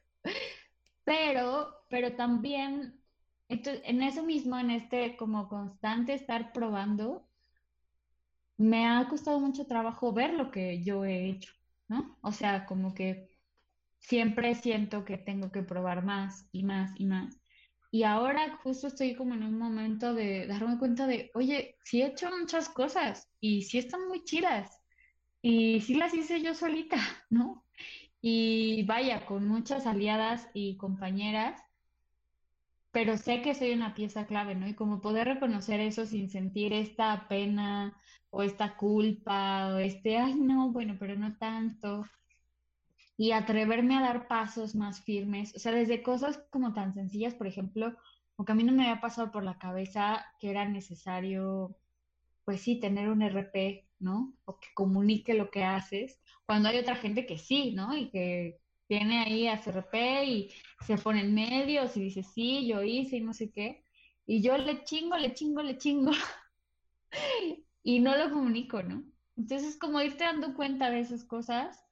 [1.05, 3.01] pero, pero también,
[3.47, 7.29] en eso mismo, en este como constante estar probando,
[8.57, 11.53] me ha costado mucho trabajo ver lo que yo he hecho,
[11.87, 12.17] ¿no?
[12.21, 13.29] O sea, como que
[13.99, 17.39] siempre siento que tengo que probar más y más y más.
[17.89, 22.07] Y ahora justo estoy como en un momento de darme cuenta de, oye, sí he
[22.07, 24.80] hecho muchas cosas y sí están muy chidas
[25.41, 26.97] y sí las hice yo solita,
[27.29, 27.65] ¿no?
[28.21, 31.61] Y vaya, con muchas aliadas y compañeras,
[32.91, 34.67] pero sé que soy una pieza clave, ¿no?
[34.67, 37.97] Y como poder reconocer eso sin sentir esta pena
[38.29, 42.05] o esta culpa o este, ay, no, bueno, pero no tanto
[43.21, 47.45] y atreverme a dar pasos más firmes, o sea, desde cosas como tan sencillas, por
[47.45, 47.95] ejemplo,
[48.35, 51.77] porque a mí no me había pasado por la cabeza que era necesario,
[52.45, 54.33] pues sí, tener un RP, ¿no?
[54.45, 57.95] O que comunique lo que haces, cuando hay otra gente que sí, ¿no?
[57.95, 60.51] Y que viene ahí a hacer RP y
[60.85, 63.85] se pone en medios y dice, sí, yo hice y no sé qué,
[64.25, 66.11] y yo le chingo, le chingo, le chingo,
[67.83, 69.03] y no lo comunico, ¿no?
[69.37, 71.83] Entonces, como irte dando cuenta de esas cosas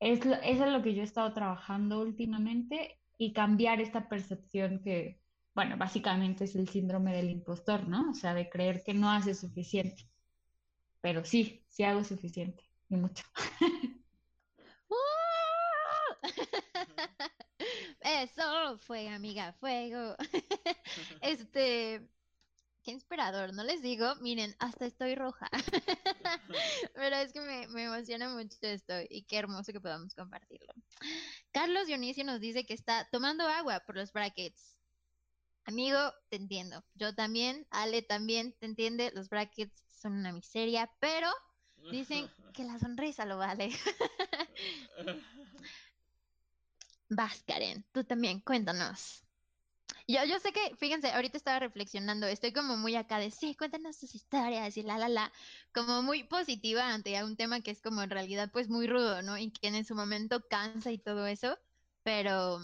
[0.00, 5.20] es, eso es lo que yo he estado trabajando últimamente y cambiar esta percepción que,
[5.54, 8.10] bueno, básicamente es el síndrome del impostor, ¿no?
[8.10, 10.08] O sea, de creer que no hace suficiente.
[11.04, 13.24] Pero sí, sí hago suficiente y mucho.
[18.00, 20.16] Eso, fuego, amiga, fuego.
[21.20, 22.08] Este,
[22.82, 25.50] qué inspirador, no les digo, miren, hasta estoy roja.
[26.94, 30.72] Pero es que me, me, emociona mucho esto y qué hermoso que podamos compartirlo.
[31.52, 34.73] Carlos Dionisio nos dice que está tomando agua por los brackets.
[35.66, 35.98] Amigo,
[36.28, 36.84] te entiendo.
[36.94, 39.10] Yo también, Ale también te entiende.
[39.14, 41.28] Los brackets son una miseria, pero
[41.90, 43.70] dicen que la sonrisa lo vale.
[47.08, 49.22] Vas, Karen, tú también, cuéntanos.
[50.06, 53.98] Yo, yo sé que, fíjense, ahorita estaba reflexionando, estoy como muy acá de, sí, cuéntanos
[53.98, 55.32] tus historias y la, la, la,
[55.72, 59.38] como muy positiva ante un tema que es como en realidad pues muy rudo, ¿no?
[59.38, 61.58] Y que en su momento cansa y todo eso,
[62.02, 62.60] pero,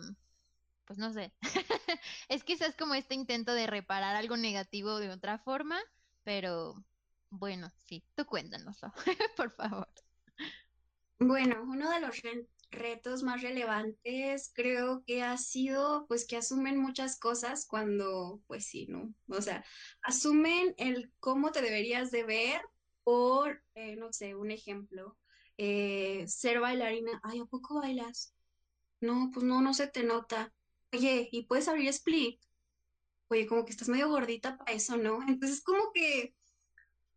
[0.91, 1.33] pues no sé,
[2.29, 5.79] es quizás como este intento de reparar algo negativo de otra forma,
[6.25, 6.85] pero
[7.31, 8.93] bueno, sí, tú cuéntanoslo,
[9.37, 9.87] por favor.
[11.21, 12.21] Bueno, uno de los
[12.73, 18.87] retos más relevantes creo que ha sido pues que asumen muchas cosas cuando pues sí,
[18.89, 19.15] ¿no?
[19.29, 19.65] O sea,
[20.03, 22.63] asumen el cómo te deberías de ver
[23.05, 25.17] por, eh, no sé, un ejemplo,
[25.57, 28.35] eh, ser bailarina, ay, ¿a poco bailas?
[29.01, 30.53] No, pues no, no se te nota.
[30.93, 32.41] Oye, ¿y puedes abrir split?
[33.29, 35.21] Oye, como que estás medio gordita para eso, ¿no?
[35.27, 36.35] Entonces como que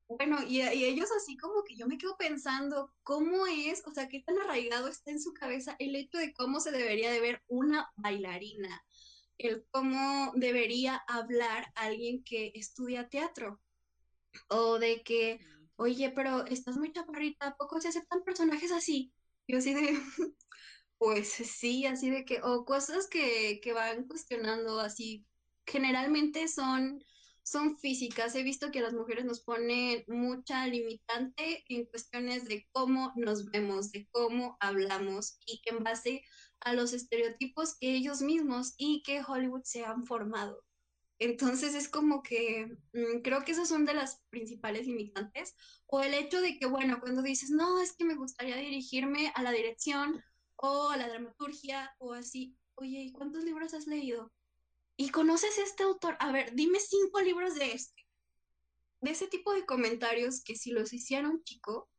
[0.08, 4.20] bueno, y, ellos así como que yo me quedo pensando cómo es, o sea, qué
[4.22, 7.92] tan arraigado está en su cabeza el hecho de cómo se debería de ver una
[7.96, 8.84] bailarina,
[9.38, 13.62] el cómo debería hablar alguien que estudia teatro,
[14.50, 15.40] o de que,
[15.78, 19.14] oye, pero estás muy chaparrita, ¿a poco se aceptan personajes así?
[19.48, 19.82] Yo así de,
[21.04, 25.26] pues sí, así de que, o cosas que, que van cuestionando así,
[25.66, 27.04] generalmente son
[27.46, 28.36] son físicas.
[28.36, 33.92] He visto que las mujeres nos ponen mucha limitante en cuestiones de cómo nos vemos,
[33.92, 36.24] de cómo hablamos y en base
[36.62, 40.64] a los estereotipos que ellos mismos y que Hollywood se han formado.
[41.20, 45.54] Entonces es como que mm, creo que esas son de las principales limitantes.
[45.86, 49.44] O el hecho de que, bueno, cuando dices, no, es que me gustaría dirigirme a
[49.44, 50.24] la dirección
[50.66, 54.32] o la dramaturgia o así, oye, ¿y cuántos libros has leído?
[54.96, 56.16] ¿Y conoces este autor?
[56.20, 58.08] A ver, dime cinco libros de este.
[59.02, 61.90] De ese tipo de comentarios que si los hiciera un chico,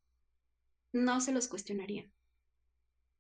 [0.95, 2.11] no se los cuestionarían.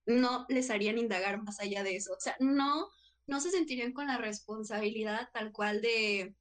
[0.07, 2.15] No les harían indagar más allá de eso.
[2.15, 2.89] O sea, no,
[3.27, 6.35] no se sentirían con la responsabilidad tal cual de,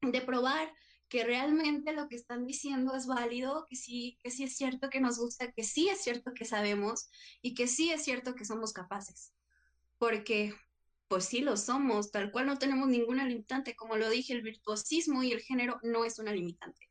[0.00, 0.72] de probar
[1.08, 5.00] que realmente lo que están diciendo es válido, que sí, que sí es cierto que
[5.00, 7.08] nos gusta, que sí es cierto que sabemos
[7.42, 9.34] y que sí es cierto que somos capaces.
[9.98, 10.54] Porque,
[11.08, 13.74] pues sí lo somos, tal cual no tenemos ninguna limitante.
[13.74, 16.86] Como lo dije, el virtuosismo y el género no es una limitante.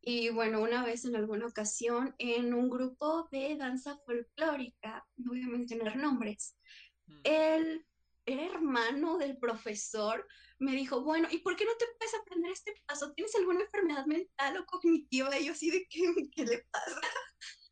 [0.00, 5.42] Y bueno, una vez en alguna ocasión en un grupo de danza folclórica, no voy
[5.42, 6.56] a mencionar nombres,
[7.06, 7.20] Mm.
[7.24, 7.86] el
[8.26, 10.26] hermano del profesor
[10.58, 13.12] me dijo, bueno, ¿y por qué no te puedes aprender este paso?
[13.12, 15.38] ¿Tienes alguna enfermedad mental o cognitiva?
[15.38, 17.00] Y yo así de, ¿qué, qué le pasa?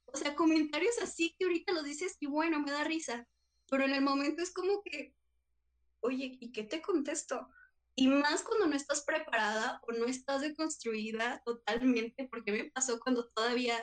[0.07, 3.27] O sea, comentarios así que ahorita los dices y bueno, me da risa,
[3.71, 5.15] pero en el momento es como que,
[6.01, 7.49] oye, ¿y qué te contesto?
[7.95, 13.29] Y más cuando no estás preparada o no estás deconstruida totalmente, porque me pasó cuando
[13.31, 13.83] todavía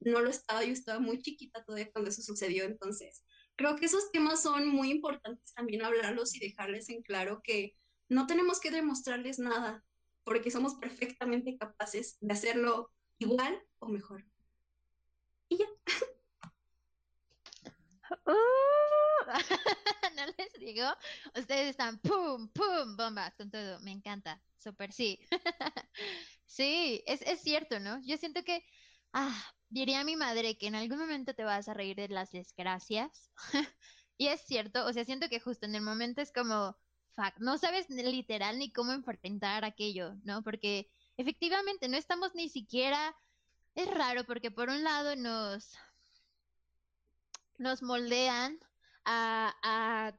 [0.00, 3.22] no lo estaba, yo estaba muy chiquita todavía cuando eso sucedió, entonces
[3.60, 7.76] creo que esos temas son muy importantes también hablarlos y dejarles en claro que
[8.08, 9.84] no tenemos que demostrarles nada,
[10.24, 14.24] porque somos perfectamente capaces de hacerlo igual o mejor.
[15.50, 15.66] Y ya.
[18.24, 19.26] Uh,
[20.16, 20.86] no les digo,
[21.38, 25.20] ustedes están pum, pum, bombas con todo, me encanta, súper sí.
[26.46, 28.00] Sí, es, es cierto, ¿no?
[28.04, 28.64] Yo siento que,
[29.12, 33.30] ah, diría mi madre que en algún momento te vas a reír de las desgracias.
[34.18, 36.76] Y es cierto, o sea, siento que justo en el momento es como,
[37.16, 40.42] fuck, no sabes literal ni cómo enfrentar aquello, ¿no?
[40.42, 43.16] Porque efectivamente no estamos ni siquiera,
[43.74, 45.74] es raro porque por un lado nos
[47.56, 48.58] nos moldean
[49.06, 50.18] a, a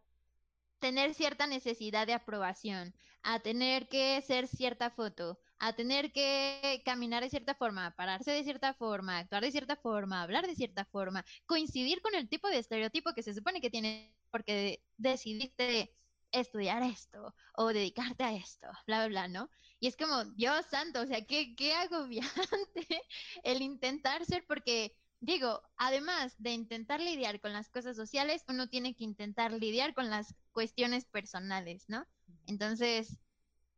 [0.79, 7.21] tener cierta necesidad de aprobación, a tener que ser cierta foto, a tener que caminar
[7.21, 11.23] de cierta forma, pararse de cierta forma, actuar de cierta forma, hablar de cierta forma,
[11.45, 15.95] coincidir con el tipo de estereotipo que se supone que tienes porque decidiste
[16.31, 19.49] estudiar esto o dedicarte a esto, bla, bla, bla, ¿no?
[19.79, 23.03] Y es como, Dios santo, o sea, qué, qué agobiante
[23.43, 28.95] el intentar ser porque Digo, además de intentar lidiar con las cosas sociales, uno tiene
[28.95, 32.07] que intentar lidiar con las cuestiones personales, ¿no?
[32.47, 33.19] Entonces,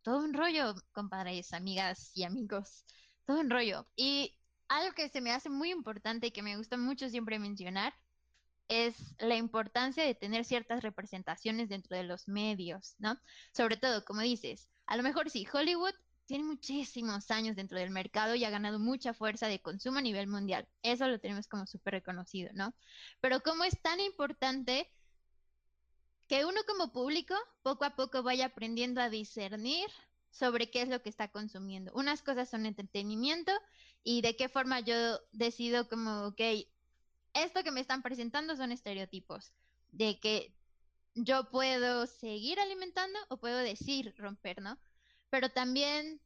[0.04, 2.86] todo un rollo, compadres, amigas y amigos,
[3.26, 3.88] todo un rollo.
[3.96, 4.38] Y
[4.68, 7.94] algo que se me hace muy importante y que me gusta mucho siempre mencionar
[8.68, 13.18] es la importancia de tener ciertas representaciones dentro de los medios, ¿no?
[13.54, 15.94] Sobre todo, como dices, a lo mejor sí, Hollywood
[16.26, 20.28] tiene muchísimos años dentro del mercado y ha ganado mucha fuerza de consumo a nivel
[20.28, 20.68] mundial.
[20.82, 22.74] Eso lo tenemos como súper reconocido, ¿no?
[23.22, 24.90] Pero como es tan importante
[26.28, 29.90] que uno como público poco a poco vaya aprendiendo a discernir
[30.32, 31.92] sobre qué es lo que está consumiendo.
[31.94, 33.52] Unas cosas son entretenimiento
[34.04, 36.42] y de qué forma yo decido como, ok,
[37.34, 39.54] esto que me están presentando son estereotipos,
[39.92, 40.54] de que
[41.16, 44.80] yo puedo seguir alimentando o puedo decir romper, ¿no?
[45.30, 46.20] Pero también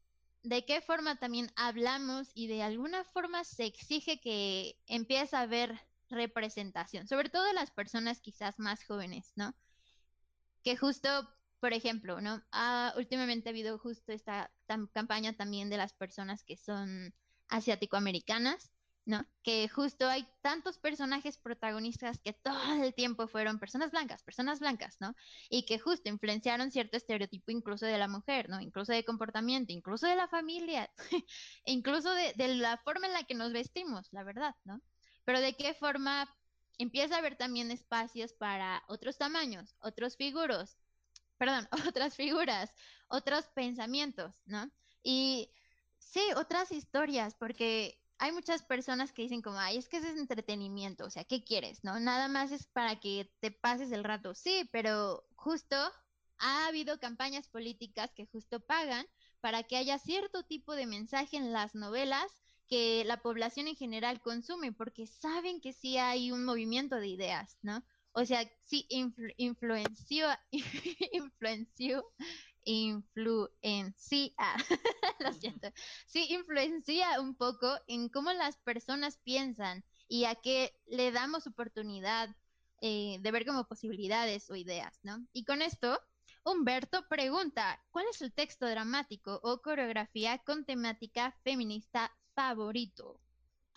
[0.43, 5.77] de qué forma también hablamos y de alguna forma se exige que empiece a haber
[6.09, 9.53] representación, sobre todo las personas quizás más jóvenes, ¿no?
[10.67, 11.07] Que justo,
[11.61, 12.43] por ejemplo, ¿no?
[12.51, 14.51] Ah, últimamente ha habido justo esta
[14.91, 17.15] campaña también de las personas que son
[17.47, 18.73] asiático-americanas,
[19.05, 19.25] ¿no?
[19.43, 24.97] Que justo hay tantos personajes protagonistas que todo el tiempo fueron personas blancas, personas blancas,
[24.99, 25.15] ¿no?
[25.49, 28.59] Y que justo influenciaron cierto estereotipo incluso de la mujer, ¿no?
[28.59, 30.91] Incluso de comportamiento, incluso de la familia,
[31.63, 34.81] incluso de, de la forma en la que nos vestimos, la verdad, ¿no?
[35.23, 36.36] Pero de qué forma
[36.77, 40.77] empieza a haber también espacios para otros tamaños, otros figuros,
[41.37, 42.71] perdón, otras figuras,
[43.07, 44.69] otros pensamientos, ¿no?
[45.03, 45.51] Y
[45.99, 50.17] sí, otras historias, porque hay muchas personas que dicen como, ay, es que ese es
[50.17, 51.99] entretenimiento, o sea, ¿qué quieres, no?
[51.99, 55.75] Nada más es para que te pases el rato, sí, pero justo
[56.39, 59.05] ha habido campañas políticas que justo pagan
[59.39, 64.21] para que haya cierto tipo de mensaje en las novelas que la población en general
[64.21, 67.83] consume, porque saben que sí hay un movimiento de ideas, ¿no?
[68.11, 70.27] O sea, sí influ- influenció,
[71.11, 72.05] influenció,
[72.63, 74.33] influencia,
[75.19, 75.69] lo siento,
[76.05, 82.35] sí influencia un poco en cómo las personas piensan y a qué le damos oportunidad
[82.81, 85.25] eh, de ver como posibilidades o ideas, ¿no?
[85.33, 85.99] Y con esto,
[86.43, 93.19] Humberto pregunta, ¿cuál es el texto dramático o coreografía con temática feminista favorito?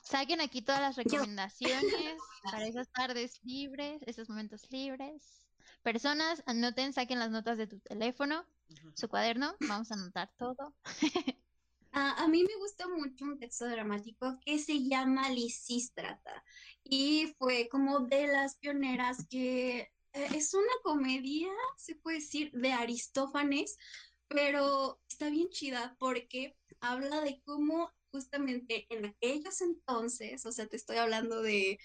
[0.03, 1.83] Saquen aquí todas las recomendaciones
[2.45, 5.47] para esas tardes libres, esos momentos libres.
[5.83, 8.45] Personas, anoten, saquen las notas de tu teléfono,
[8.95, 10.75] su cuaderno, vamos a anotar todo.
[11.93, 16.45] A, a mí me gusta mucho un texto dramático que se llama Lisístrata
[16.85, 22.73] y fue como de las pioneras que eh, es una comedia, se puede decir, de
[22.73, 23.77] Aristófanes,
[24.29, 30.77] pero está bien chida porque habla de cómo justamente en aquellos entonces, o sea, te
[30.77, 31.79] estoy hablando de,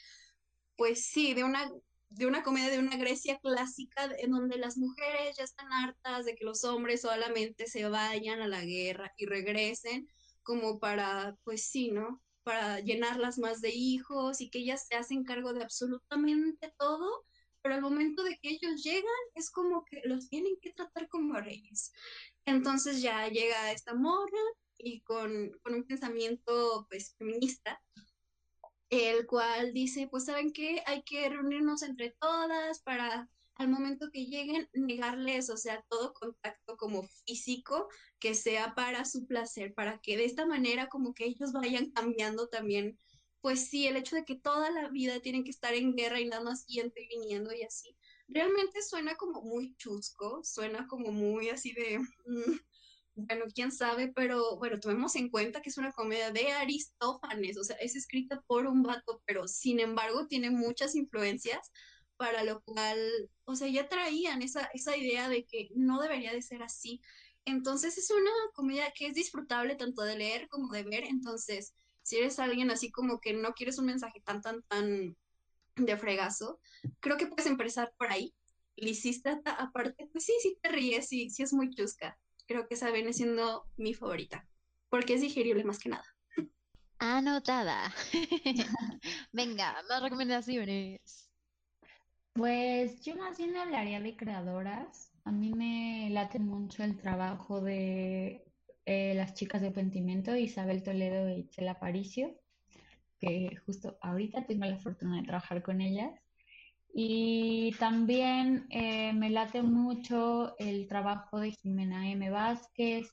[0.76, 1.72] pues sí, de una
[2.10, 6.36] de una comedia de una Grecia clásica en donde las mujeres ya están hartas de
[6.36, 10.08] que los hombres solamente se vayan a la guerra y regresen
[10.44, 12.22] como para, pues sí, ¿no?
[12.44, 17.26] Para llenarlas más de hijos y que ellas se hacen cargo de absolutamente todo,
[17.62, 21.34] pero al momento de que ellos llegan es como que los tienen que tratar como
[21.34, 21.92] reyes.
[22.46, 24.40] Entonces ya llega esta morra
[24.78, 27.82] y con, con un pensamiento pues feminista
[28.90, 34.26] el cual dice, pues saben qué, hay que reunirnos entre todas para al momento que
[34.26, 37.88] lleguen negarles, o sea, todo contacto como físico
[38.20, 42.50] que sea para su placer, para que de esta manera como que ellos vayan cambiando
[42.50, 43.00] también,
[43.40, 46.26] pues sí, el hecho de que toda la vida tienen que estar en guerra y
[46.26, 47.96] nada más yendo y viniendo y así,
[48.28, 52.60] realmente suena como muy chusco, suena como muy así de, mm,
[53.16, 57.64] bueno, quién sabe, pero bueno, tomemos en cuenta que es una comedia de Aristófanes, o
[57.64, 61.72] sea, es escrita por un vato, pero sin embargo tiene muchas influencias,
[62.18, 62.98] para lo cual,
[63.46, 67.02] o sea, ya traían esa, esa idea de que no debería de ser así.
[67.46, 72.18] Entonces es una comedia que es disfrutable tanto de leer como de ver, entonces si
[72.18, 75.18] eres alguien así como que no quieres un mensaje tan, tan, tan
[75.76, 76.60] de fregazo,
[77.00, 78.34] creo que puedes empezar por ahí.
[78.78, 82.92] Lisista, aparte, pues sí, sí te ríes, sí, sí es muy chusca creo que esa
[82.92, 84.48] viene siendo mi favorita,
[84.90, 86.06] porque es digerible más que nada.
[87.00, 87.94] Anotada.
[89.32, 91.30] Venga, más recomendaciones.
[92.34, 95.12] Pues yo más bien hablaría de creadoras.
[95.24, 98.46] A mí me late mucho el trabajo de
[98.86, 102.36] eh, las chicas de Pentimento, Isabel Toledo y Chela Aparicio,
[103.20, 106.12] que justo ahorita tengo la fortuna de trabajar con ellas.
[106.98, 112.30] Y también eh, me late mucho el trabajo de Jimena M.
[112.30, 113.12] Vázquez,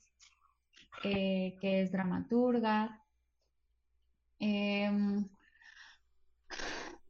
[1.03, 3.03] eh, que es dramaturga.
[4.39, 5.27] Em,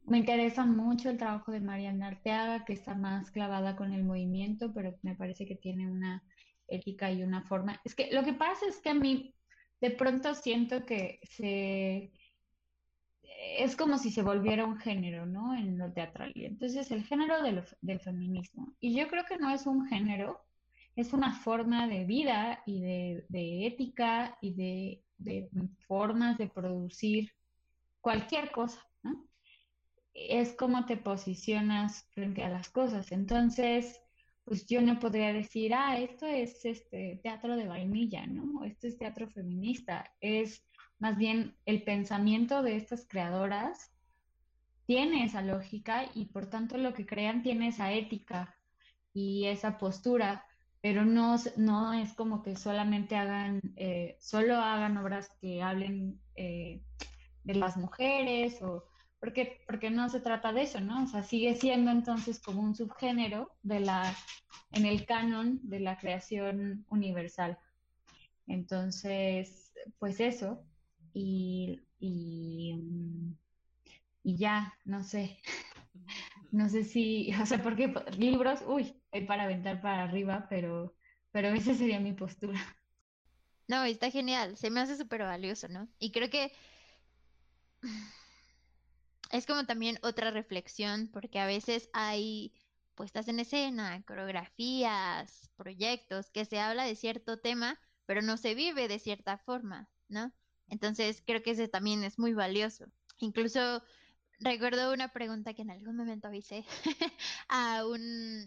[0.06, 4.74] me interesa mucho el trabajo de Mariana Arteaga, que está más clavada con el movimiento,
[4.74, 6.24] pero me parece que tiene una
[6.66, 7.80] ética y una forma.
[7.84, 9.32] Es que lo que pasa es que a mí
[9.80, 12.10] de pronto siento que se
[13.58, 15.54] es como si se volviera un género, ¿no?
[15.54, 16.32] En lo teatral.
[16.34, 18.74] Entonces el género del, feminismo.
[18.80, 20.40] Y yo creo que no es un género,
[20.96, 25.48] es una forma de vida y de, ética y de, de,
[25.86, 27.32] formas de producir
[28.00, 29.26] cualquier cosa, ¿no?
[30.12, 33.10] Es como te posicionas frente a las cosas.
[33.10, 34.00] Entonces,
[34.44, 38.62] pues yo no podría decir, ah, esto es este teatro de vainilla, ¿no?
[38.64, 40.12] Esto es teatro feminista.
[40.20, 40.64] Es
[41.04, 43.92] más bien el pensamiento de estas creadoras
[44.86, 48.56] tiene esa lógica y por tanto lo que crean tiene esa ética
[49.12, 50.46] y esa postura,
[50.80, 56.82] pero no, no es como que solamente hagan, eh, solo hagan obras que hablen eh,
[57.42, 58.86] de las mujeres o
[59.20, 61.04] porque, porque no se trata de eso, ¿no?
[61.04, 64.16] O sea, sigue siendo entonces como un subgénero de la,
[64.72, 67.58] en el canon de la creación universal.
[68.46, 70.64] Entonces, pues eso,
[71.14, 73.38] y, y, mm,
[74.24, 75.40] y ya, no sé.
[76.50, 80.94] No sé si, o sea, porque libros, uy, hay para aventar para arriba, pero,
[81.32, 82.60] pero esa sería mi postura.
[83.66, 85.88] No, está genial, se me hace súper valioso, ¿no?
[85.98, 86.52] Y creo que
[89.32, 92.54] es como también otra reflexión, porque a veces hay
[92.94, 98.86] puestas en escena, coreografías, proyectos, que se habla de cierto tema, pero no se vive
[98.88, 100.32] de cierta forma, ¿no?
[100.68, 102.86] Entonces creo que ese también es muy valioso.
[103.18, 103.82] Incluso
[104.40, 106.64] recuerdo una pregunta que en algún momento hice
[107.48, 108.00] a un,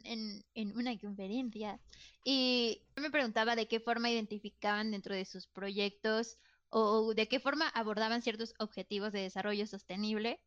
[0.03, 1.81] en, en una conferencia
[2.23, 6.37] y me preguntaba de qué forma identificaban dentro de sus proyectos
[6.69, 10.43] o de qué forma abordaban ciertos objetivos de desarrollo sostenible.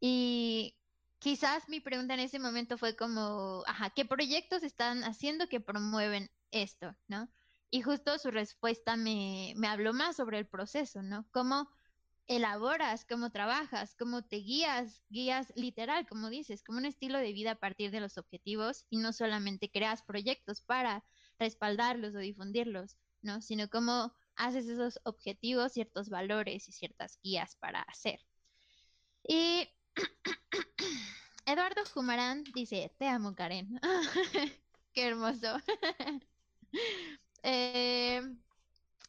[0.00, 0.78] Y
[1.18, 6.30] quizás mi pregunta en ese momento fue como, ajá, ¿qué proyectos están haciendo que promueven
[6.50, 7.30] esto, no?
[7.70, 11.26] Y justo su respuesta me, me habló más sobre el proceso, ¿no?
[11.30, 11.70] Cómo
[12.30, 17.52] elaboras, cómo trabajas, cómo te guías, guías literal, como dices, como un estilo de vida
[17.52, 21.04] a partir de los objetivos y no solamente creas proyectos para
[21.40, 23.40] respaldarlos o difundirlos, ¿no?
[23.40, 28.20] Sino cómo haces esos objetivos, ciertos valores y ciertas guías para hacer.
[29.26, 29.68] Y
[31.46, 33.80] Eduardo Jumarán dice, te amo Karen.
[34.92, 35.56] Qué hermoso.
[37.42, 38.22] Eh,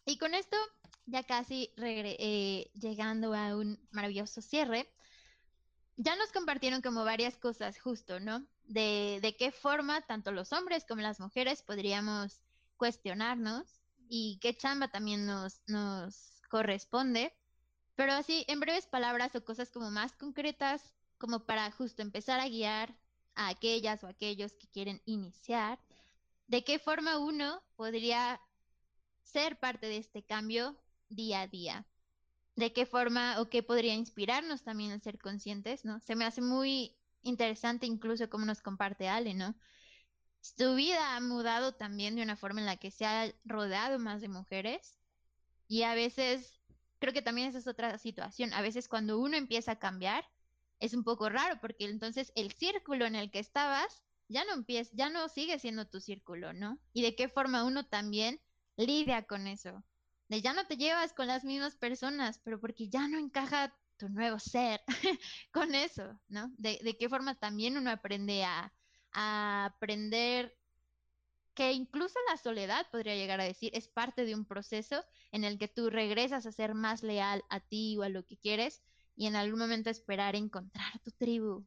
[0.05, 0.57] y con esto,
[1.05, 4.87] ya casi eh, llegando a un maravilloso cierre,
[5.97, 8.47] ya nos compartieron como varias cosas justo, ¿no?
[8.63, 12.41] De, de qué forma tanto los hombres como las mujeres podríamos
[12.77, 17.33] cuestionarnos y qué chamba también nos, nos corresponde.
[17.95, 22.47] Pero así, en breves palabras o cosas como más concretas, como para justo empezar a
[22.47, 22.97] guiar
[23.35, 25.79] a aquellas o aquellos que quieren iniciar,
[26.51, 28.41] de qué forma uno podría
[29.23, 30.77] ser parte de este cambio
[31.07, 31.87] día a día.
[32.57, 36.01] De qué forma o qué podría inspirarnos también al ser conscientes, ¿no?
[36.01, 39.55] Se me hace muy interesante incluso como nos comparte Ale, ¿no?
[40.41, 44.19] Su vida ha mudado también de una forma en la que se ha rodeado más
[44.19, 44.99] de mujeres
[45.69, 46.59] y a veces,
[46.99, 50.25] creo que también esa es otra situación, a veces cuando uno empieza a cambiar
[50.81, 54.91] es un poco raro porque entonces el círculo en el que estabas ya no empieza,
[54.93, 56.79] ya no sigue siendo tu círculo, ¿no?
[56.93, 58.41] Y de qué forma uno también
[58.77, 59.83] lidia con eso.
[60.29, 64.09] De ya no te llevas con las mismas personas, pero porque ya no encaja tu
[64.09, 64.81] nuevo ser
[65.51, 66.51] con eso, ¿no?
[66.57, 68.73] De, qué forma también uno aprende a,
[69.11, 70.57] a aprender
[71.53, 75.59] que incluso la soledad, podría llegar a decir, es parte de un proceso en el
[75.59, 78.81] que tú regresas a ser más leal a ti o a lo que quieres
[79.15, 81.65] y en algún momento esperar encontrar tu tribu,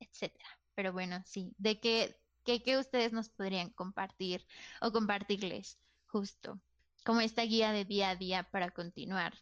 [0.00, 0.61] etcétera.
[0.74, 4.46] Pero bueno, sí, de qué, qué, qué ustedes nos podrían compartir
[4.80, 6.60] o compartirles justo
[7.04, 9.34] como esta guía de día a día para continuar.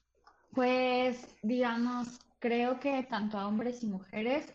[0.53, 4.53] Pues, digamos, creo que tanto a hombres y mujeres,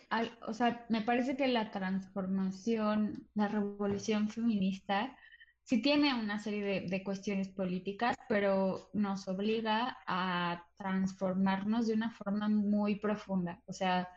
[0.47, 5.15] o sea, me parece que la transformación, la revolución feminista,
[5.63, 12.49] sí tiene una serie de, cuestiones políticas, pero nos obliga a transformarnos de una forma
[12.49, 13.61] muy profunda.
[13.67, 14.09] O sea,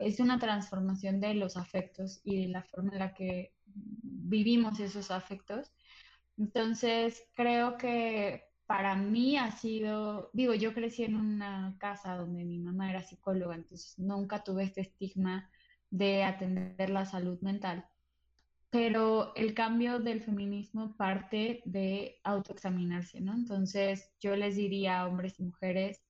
[0.00, 5.10] es una transformación de los afectos y de la forma en la que vivimos esos
[5.10, 5.72] afectos.
[6.38, 12.58] Entonces, creo que para mí ha sido, digo, yo crecí en una casa donde mi
[12.58, 15.50] mamá era psicóloga, entonces nunca tuve este estigma
[15.90, 17.86] de atender la salud mental.
[18.70, 23.34] Pero el cambio del feminismo parte de autoexaminarse, ¿no?
[23.34, 26.00] Entonces yo les diría a hombres y mujeres,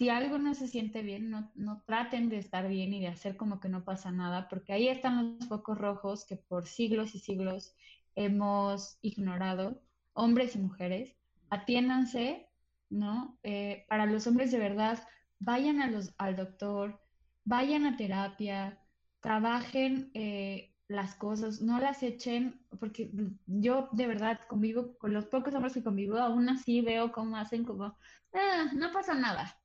[0.00, 3.36] si algo no se siente bien, no, no traten de estar bien y de hacer
[3.36, 7.18] como que no pasa nada, porque ahí están los focos rojos que por siglos y
[7.18, 7.74] siglos
[8.14, 9.82] hemos ignorado,
[10.14, 11.14] hombres y mujeres
[11.50, 12.48] atiéndanse,
[12.88, 13.38] ¿no?
[13.42, 15.06] Eh, para los hombres de verdad,
[15.38, 16.98] vayan a los, al doctor,
[17.44, 18.80] vayan a terapia,
[19.20, 23.10] trabajen eh, las cosas, no las echen, porque
[23.44, 27.64] yo de verdad convivo, con los pocos hombres que convivo, aún así veo cómo hacen
[27.64, 27.98] como,
[28.32, 29.59] ah, no pasa nada.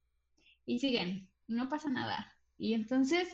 [0.66, 2.34] Y siguen, no pasa nada.
[2.58, 3.28] Y entonces,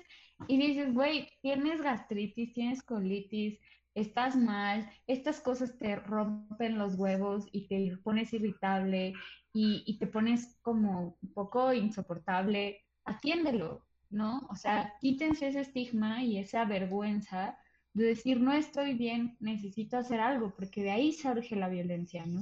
[0.48, 3.60] y dices, güey, tienes gastritis, tienes colitis,
[3.94, 9.14] estás mal, estas cosas te rompen los huevos y te pones irritable
[9.54, 14.48] y, te pones como un poco insoportable, atiéndelo, ¿no?
[14.50, 17.58] O sea, quítense ese estigma y esa vergüenza
[17.94, 22.42] de decir, no estoy bien, necesito hacer algo, porque de ahí surge la violencia, ¿no?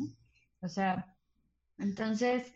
[0.62, 1.16] O sea,
[1.80, 2.54] entonces,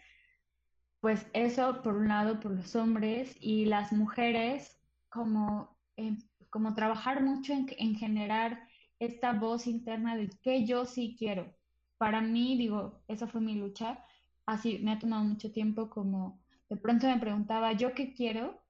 [1.04, 4.80] pues eso por un lado por los hombres y las mujeres,
[5.10, 6.16] como, eh,
[6.50, 11.54] como trabajar mucho en, en generar esta voz interna de que yo sí quiero.
[11.98, 14.02] Para mí, digo, esa fue mi lucha.
[14.46, 18.64] Así me ha tomado mucho tiempo como de pronto me preguntaba, ¿yo qué quiero?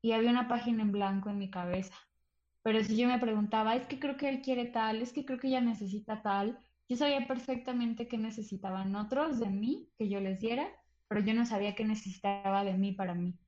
[0.00, 1.94] Y había una página en blanco en mi cabeza.
[2.62, 5.38] Pero si yo me preguntaba, es que creo que él quiere tal, es que creo
[5.38, 6.58] que ella necesita tal,
[6.88, 10.66] yo sabía perfectamente qué necesitaban otros de mí, que yo les diera,
[11.08, 13.38] pero yo no sabía qué necesitaba de mí para mí.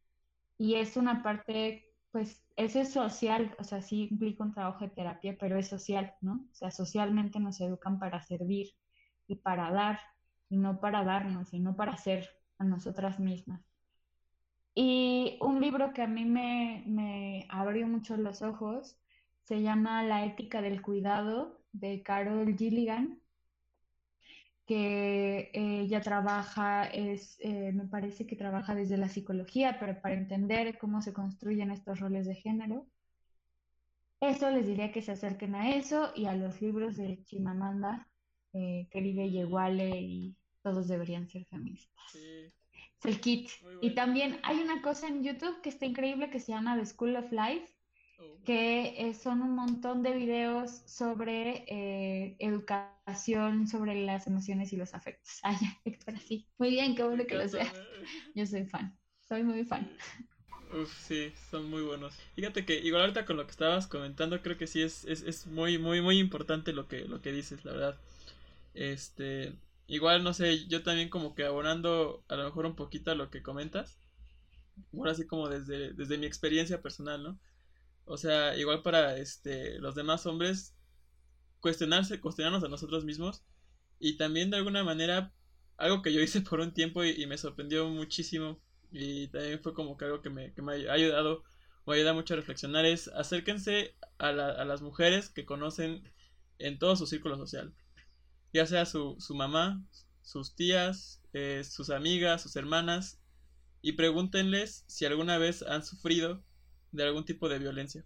[0.58, 1.86] Y es una parte
[2.16, 6.14] pues eso es social, o sea, sí implica un trabajo de terapia, pero es social,
[6.22, 6.46] ¿no?
[6.50, 8.68] O sea, socialmente nos educan para servir
[9.26, 10.00] y para dar,
[10.48, 12.26] y no para darnos, y no para ser
[12.58, 13.60] a nosotras mismas.
[14.74, 18.96] Y un libro que a mí me, me abrió mucho los ojos
[19.42, 23.20] se llama La ética del cuidado de Carol Gilligan
[24.66, 30.76] que ella trabaja, es, eh, me parece que trabaja desde la psicología, pero para entender
[30.78, 32.86] cómo se construyen estos roles de género.
[34.20, 38.08] Eso les diría que se acerquen a eso y a los libros de Chimamanda,
[38.54, 42.14] eh, Querida Yeguale y todos deberían ser feministas.
[42.14, 43.50] Es el kit.
[43.82, 47.14] Y también hay una cosa en YouTube que está increíble que se llama The School
[47.16, 47.75] of Life,
[48.44, 54.94] que eh, son un montón de videos sobre eh, educación, sobre las emociones y los
[54.94, 55.40] afectos.
[55.42, 56.48] Ah, ya, Héctor, sí.
[56.58, 57.72] Muy bien, qué bueno que lo seas.
[58.34, 59.90] Yo soy fan, soy muy fan.
[60.72, 62.14] Uf, sí, son muy buenos.
[62.34, 65.46] Fíjate que igual ahorita con lo que estabas comentando, creo que sí es, es, es
[65.46, 67.96] muy, muy, muy importante lo que, lo que dices, la verdad.
[68.74, 69.54] Este,
[69.88, 73.30] igual, no sé, yo también como que abonando a lo mejor un poquito a lo
[73.30, 73.98] que comentas.
[74.96, 77.38] Ahora así como desde, desde mi experiencia personal, ¿no?
[78.06, 80.74] O sea, igual para este los demás hombres
[81.60, 83.44] cuestionarse, cuestionarnos a nosotros mismos.
[83.98, 85.32] Y también de alguna manera
[85.76, 88.60] algo que yo hice por un tiempo y, me sorprendió muchísimo.
[88.92, 91.44] Y también fue como que algo que me, que me ha ayudado
[91.84, 96.02] o ayuda mucho a reflexionar es acérquense a, a las mujeres que conocen
[96.58, 97.74] en todo su círculo social,
[98.52, 99.84] ya sea su, su mamá,
[100.22, 103.20] sus tías, eh, sus amigas, sus hermanas,
[103.82, 106.42] y pregúntenles si alguna vez han sufrido
[106.96, 108.04] de algún tipo de violencia.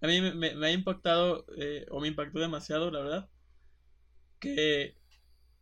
[0.00, 3.30] A mí me, ha impactado, eh, o me impactó demasiado, la verdad,
[4.38, 4.96] que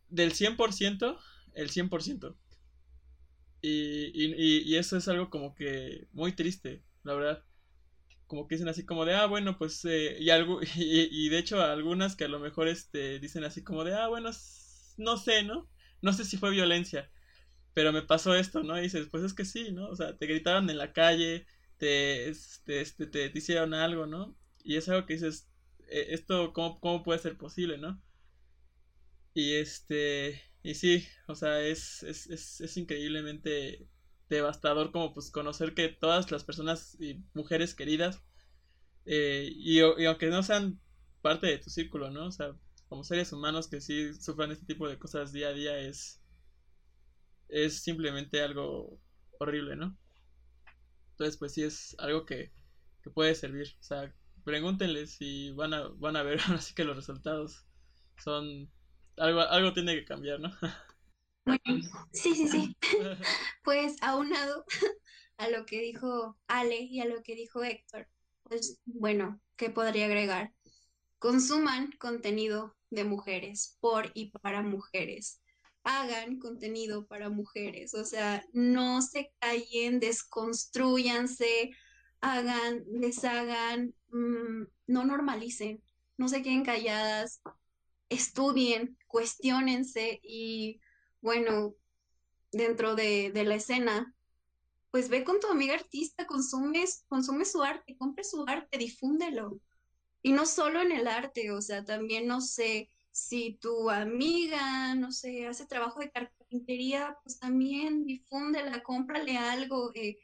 [0.09, 1.17] del 100%,
[1.53, 2.35] el 100%.
[3.61, 7.45] Y, y, y, eso es algo como que muy triste, la verdad.
[8.27, 11.37] Como que dicen así como de, ah, bueno, pues, eh, y, algo, y, y, de
[11.37, 14.31] hecho algunas que a lo mejor este, dicen así como de, ah, bueno,
[14.97, 15.69] no sé, ¿no?
[16.01, 17.09] No sé si fue violencia,
[17.73, 18.77] pero me pasó esto, ¿no?
[18.77, 19.87] Y dices, pues es que sí, ¿no?
[19.87, 21.45] O sea, te gritaban en la calle,
[21.77, 24.37] te, este, este, te, hicieron algo, ¿no?
[24.63, 25.49] Y es algo que dices,
[25.89, 28.01] e, esto, ¿cómo, ¿cómo puede ser posible, ¿no?
[29.33, 33.87] Y este, y sí, o sea, es, es, es, es increíblemente
[34.29, 38.21] devastador como pues conocer que todas las personas y mujeres queridas,
[39.05, 40.79] eh, y, y, aunque no sean
[41.21, 42.27] parte de tu círculo, ¿no?
[42.27, 42.55] O sea,
[42.89, 46.21] como seres humanos que sí sufran este tipo de cosas día a día es,
[47.49, 48.99] es simplemente algo
[49.39, 49.97] horrible, ¿no?
[51.37, 52.51] Pues sí es algo que,
[53.13, 53.75] puede servir.
[53.79, 54.13] O sea,
[54.43, 57.65] pregúntenles y van a, van a ver así que los resultados
[58.17, 58.69] son...
[59.17, 60.51] Algo, algo tiene que cambiar, ¿no?
[62.11, 62.77] Sí, sí, sí.
[63.63, 64.65] Pues aunado
[65.37, 68.07] a lo que dijo Ale y a lo que dijo Héctor,
[68.43, 70.53] pues bueno, ¿qué podría agregar?
[71.19, 75.42] Consuman contenido de mujeres, por y para mujeres
[75.83, 81.71] hagan contenido para mujeres, o sea, no se callen, desconstruyanse,
[82.21, 85.83] hagan, deshagan, mm, no normalicen,
[86.17, 87.41] no se queden calladas,
[88.09, 90.79] estudien, cuestionense y
[91.21, 91.75] bueno,
[92.51, 94.15] dentro de, la escena,
[94.91, 99.59] pues ve con tu amiga artista, consumes, consume su arte, compre su arte, difúndelo.
[100.21, 105.11] Y no solo en el arte, o sea, también, no sé, si tu amiga, no
[105.11, 109.91] sé, hace trabajo de carpintería, pues también difúndela, cómprale algo.
[109.93, 110.17] Eh,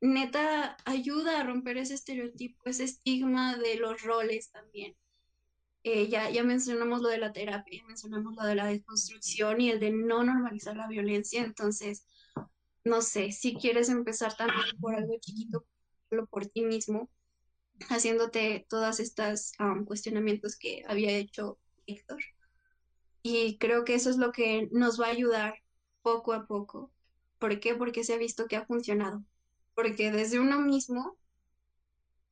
[0.00, 4.96] neta, ayuda a romper ese estereotipo, ese estigma de los roles también.
[5.82, 9.80] Eh, ya, ya mencionamos lo de la terapia, mencionamos lo de la desconstrucción y el
[9.80, 11.42] de no normalizar la violencia.
[11.42, 12.06] Entonces,
[12.84, 15.66] no sé, si quieres empezar también por algo chiquito,
[16.30, 17.10] por ti mismo,
[17.88, 19.52] haciéndote todas estas
[19.84, 21.58] cuestionamientos que había hecho
[23.22, 25.54] y creo que eso es lo que nos va a ayudar
[26.02, 26.92] poco a poco.
[27.38, 27.74] ¿Por qué?
[27.74, 29.24] Porque se ha visto que ha funcionado.
[29.74, 31.18] Porque desde uno mismo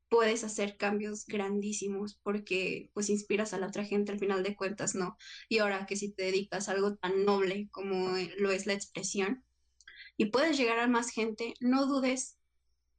[0.09, 4.95] puedes hacer cambios grandísimos porque pues inspiras a la otra gente al final de cuentas,
[4.95, 5.17] ¿no?
[5.49, 9.45] Y ahora que si te dedicas a algo tan noble como lo es la expresión
[10.17, 12.39] y puedes llegar a más gente, no dudes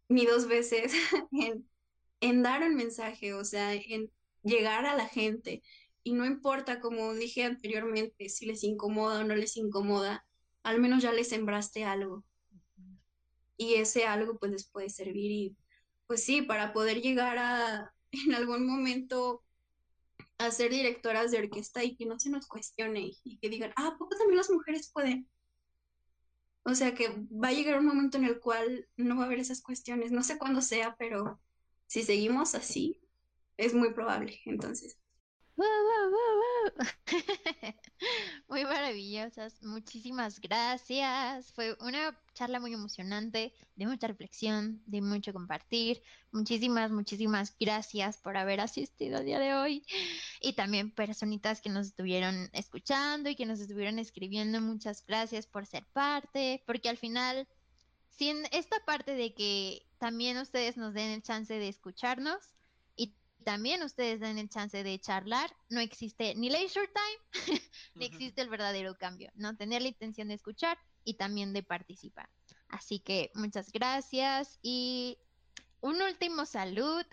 [0.10, 0.94] ni dos veces
[1.32, 1.70] en,
[2.22, 4.12] en dar un mensaje, o sea, en
[4.44, 5.64] llegar a la gente,
[6.04, 10.26] y no importa, como dije anteriormente, si les incomoda o no les incomoda,
[10.64, 12.24] al menos ya les sembraste algo.
[13.58, 15.58] Y ese algo pues les puede servir y
[16.08, 19.44] pues sí, para poder llegar a en algún momento
[20.38, 23.96] a ser directoras de orquesta y que no se nos cuestione y que digan, ah,
[24.00, 25.30] poco también las mujeres pueden?
[26.64, 29.40] O sea que va a llegar un momento en el cual no va a haber
[29.40, 30.12] esas cuestiones.
[30.12, 31.40] No sé cuándo sea, pero
[31.88, 33.02] si seguimos así,
[33.58, 34.40] es muy probable.
[34.46, 34.98] Entonces,
[38.48, 41.52] muy maravillosas, muchísimas gracias.
[41.54, 46.02] Fue una charla muy emocionante, de mucha reflexión, de mucho compartir.
[46.32, 49.86] Muchísimas, muchísimas gracias por haber asistido al día de hoy.
[50.42, 55.66] Y también personitas que nos estuvieron escuchando y que nos estuvieron escribiendo, muchas gracias por
[55.66, 57.48] ser parte, porque al final,
[58.10, 62.40] sin esta parte de que también ustedes nos den el chance de escucharnos,
[63.44, 67.34] también ustedes den el chance de charlar, no existe ni leisure time,
[67.96, 69.56] ni existe el verdadero cambio, ¿no?
[69.56, 72.30] Tener la intención de escuchar y también de participar.
[72.68, 75.18] Así que muchas gracias y
[75.82, 77.04] un último salud,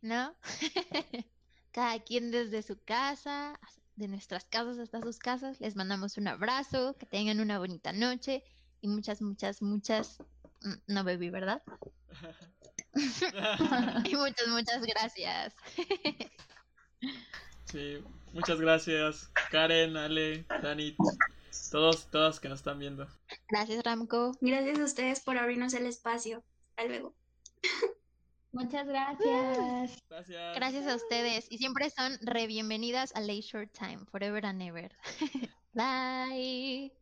[0.00, 0.34] ¿no?
[1.70, 3.58] Cada quien desde su casa,
[3.96, 8.42] de nuestras casas hasta sus casas, les mandamos un abrazo, que tengan una bonita noche
[8.80, 10.18] y muchas, muchas, muchas,
[10.62, 11.62] mm, no bebí, ¿verdad?
[14.04, 15.54] y muchas, muchas gracias.
[17.64, 17.98] sí,
[18.32, 20.96] muchas gracias, Karen, Ale, Dani,
[21.70, 23.06] todos, todas que nos están viendo.
[23.48, 24.32] Gracias, Ramco.
[24.40, 26.44] Gracias a ustedes por abrirnos el espacio.
[26.70, 27.14] Hasta luego.
[28.52, 29.98] Muchas gracias.
[30.08, 30.56] Gracias.
[30.56, 34.92] Gracias a ustedes y siempre son re bienvenidas a Leisure Time, forever and ever.
[35.74, 36.92] Bye.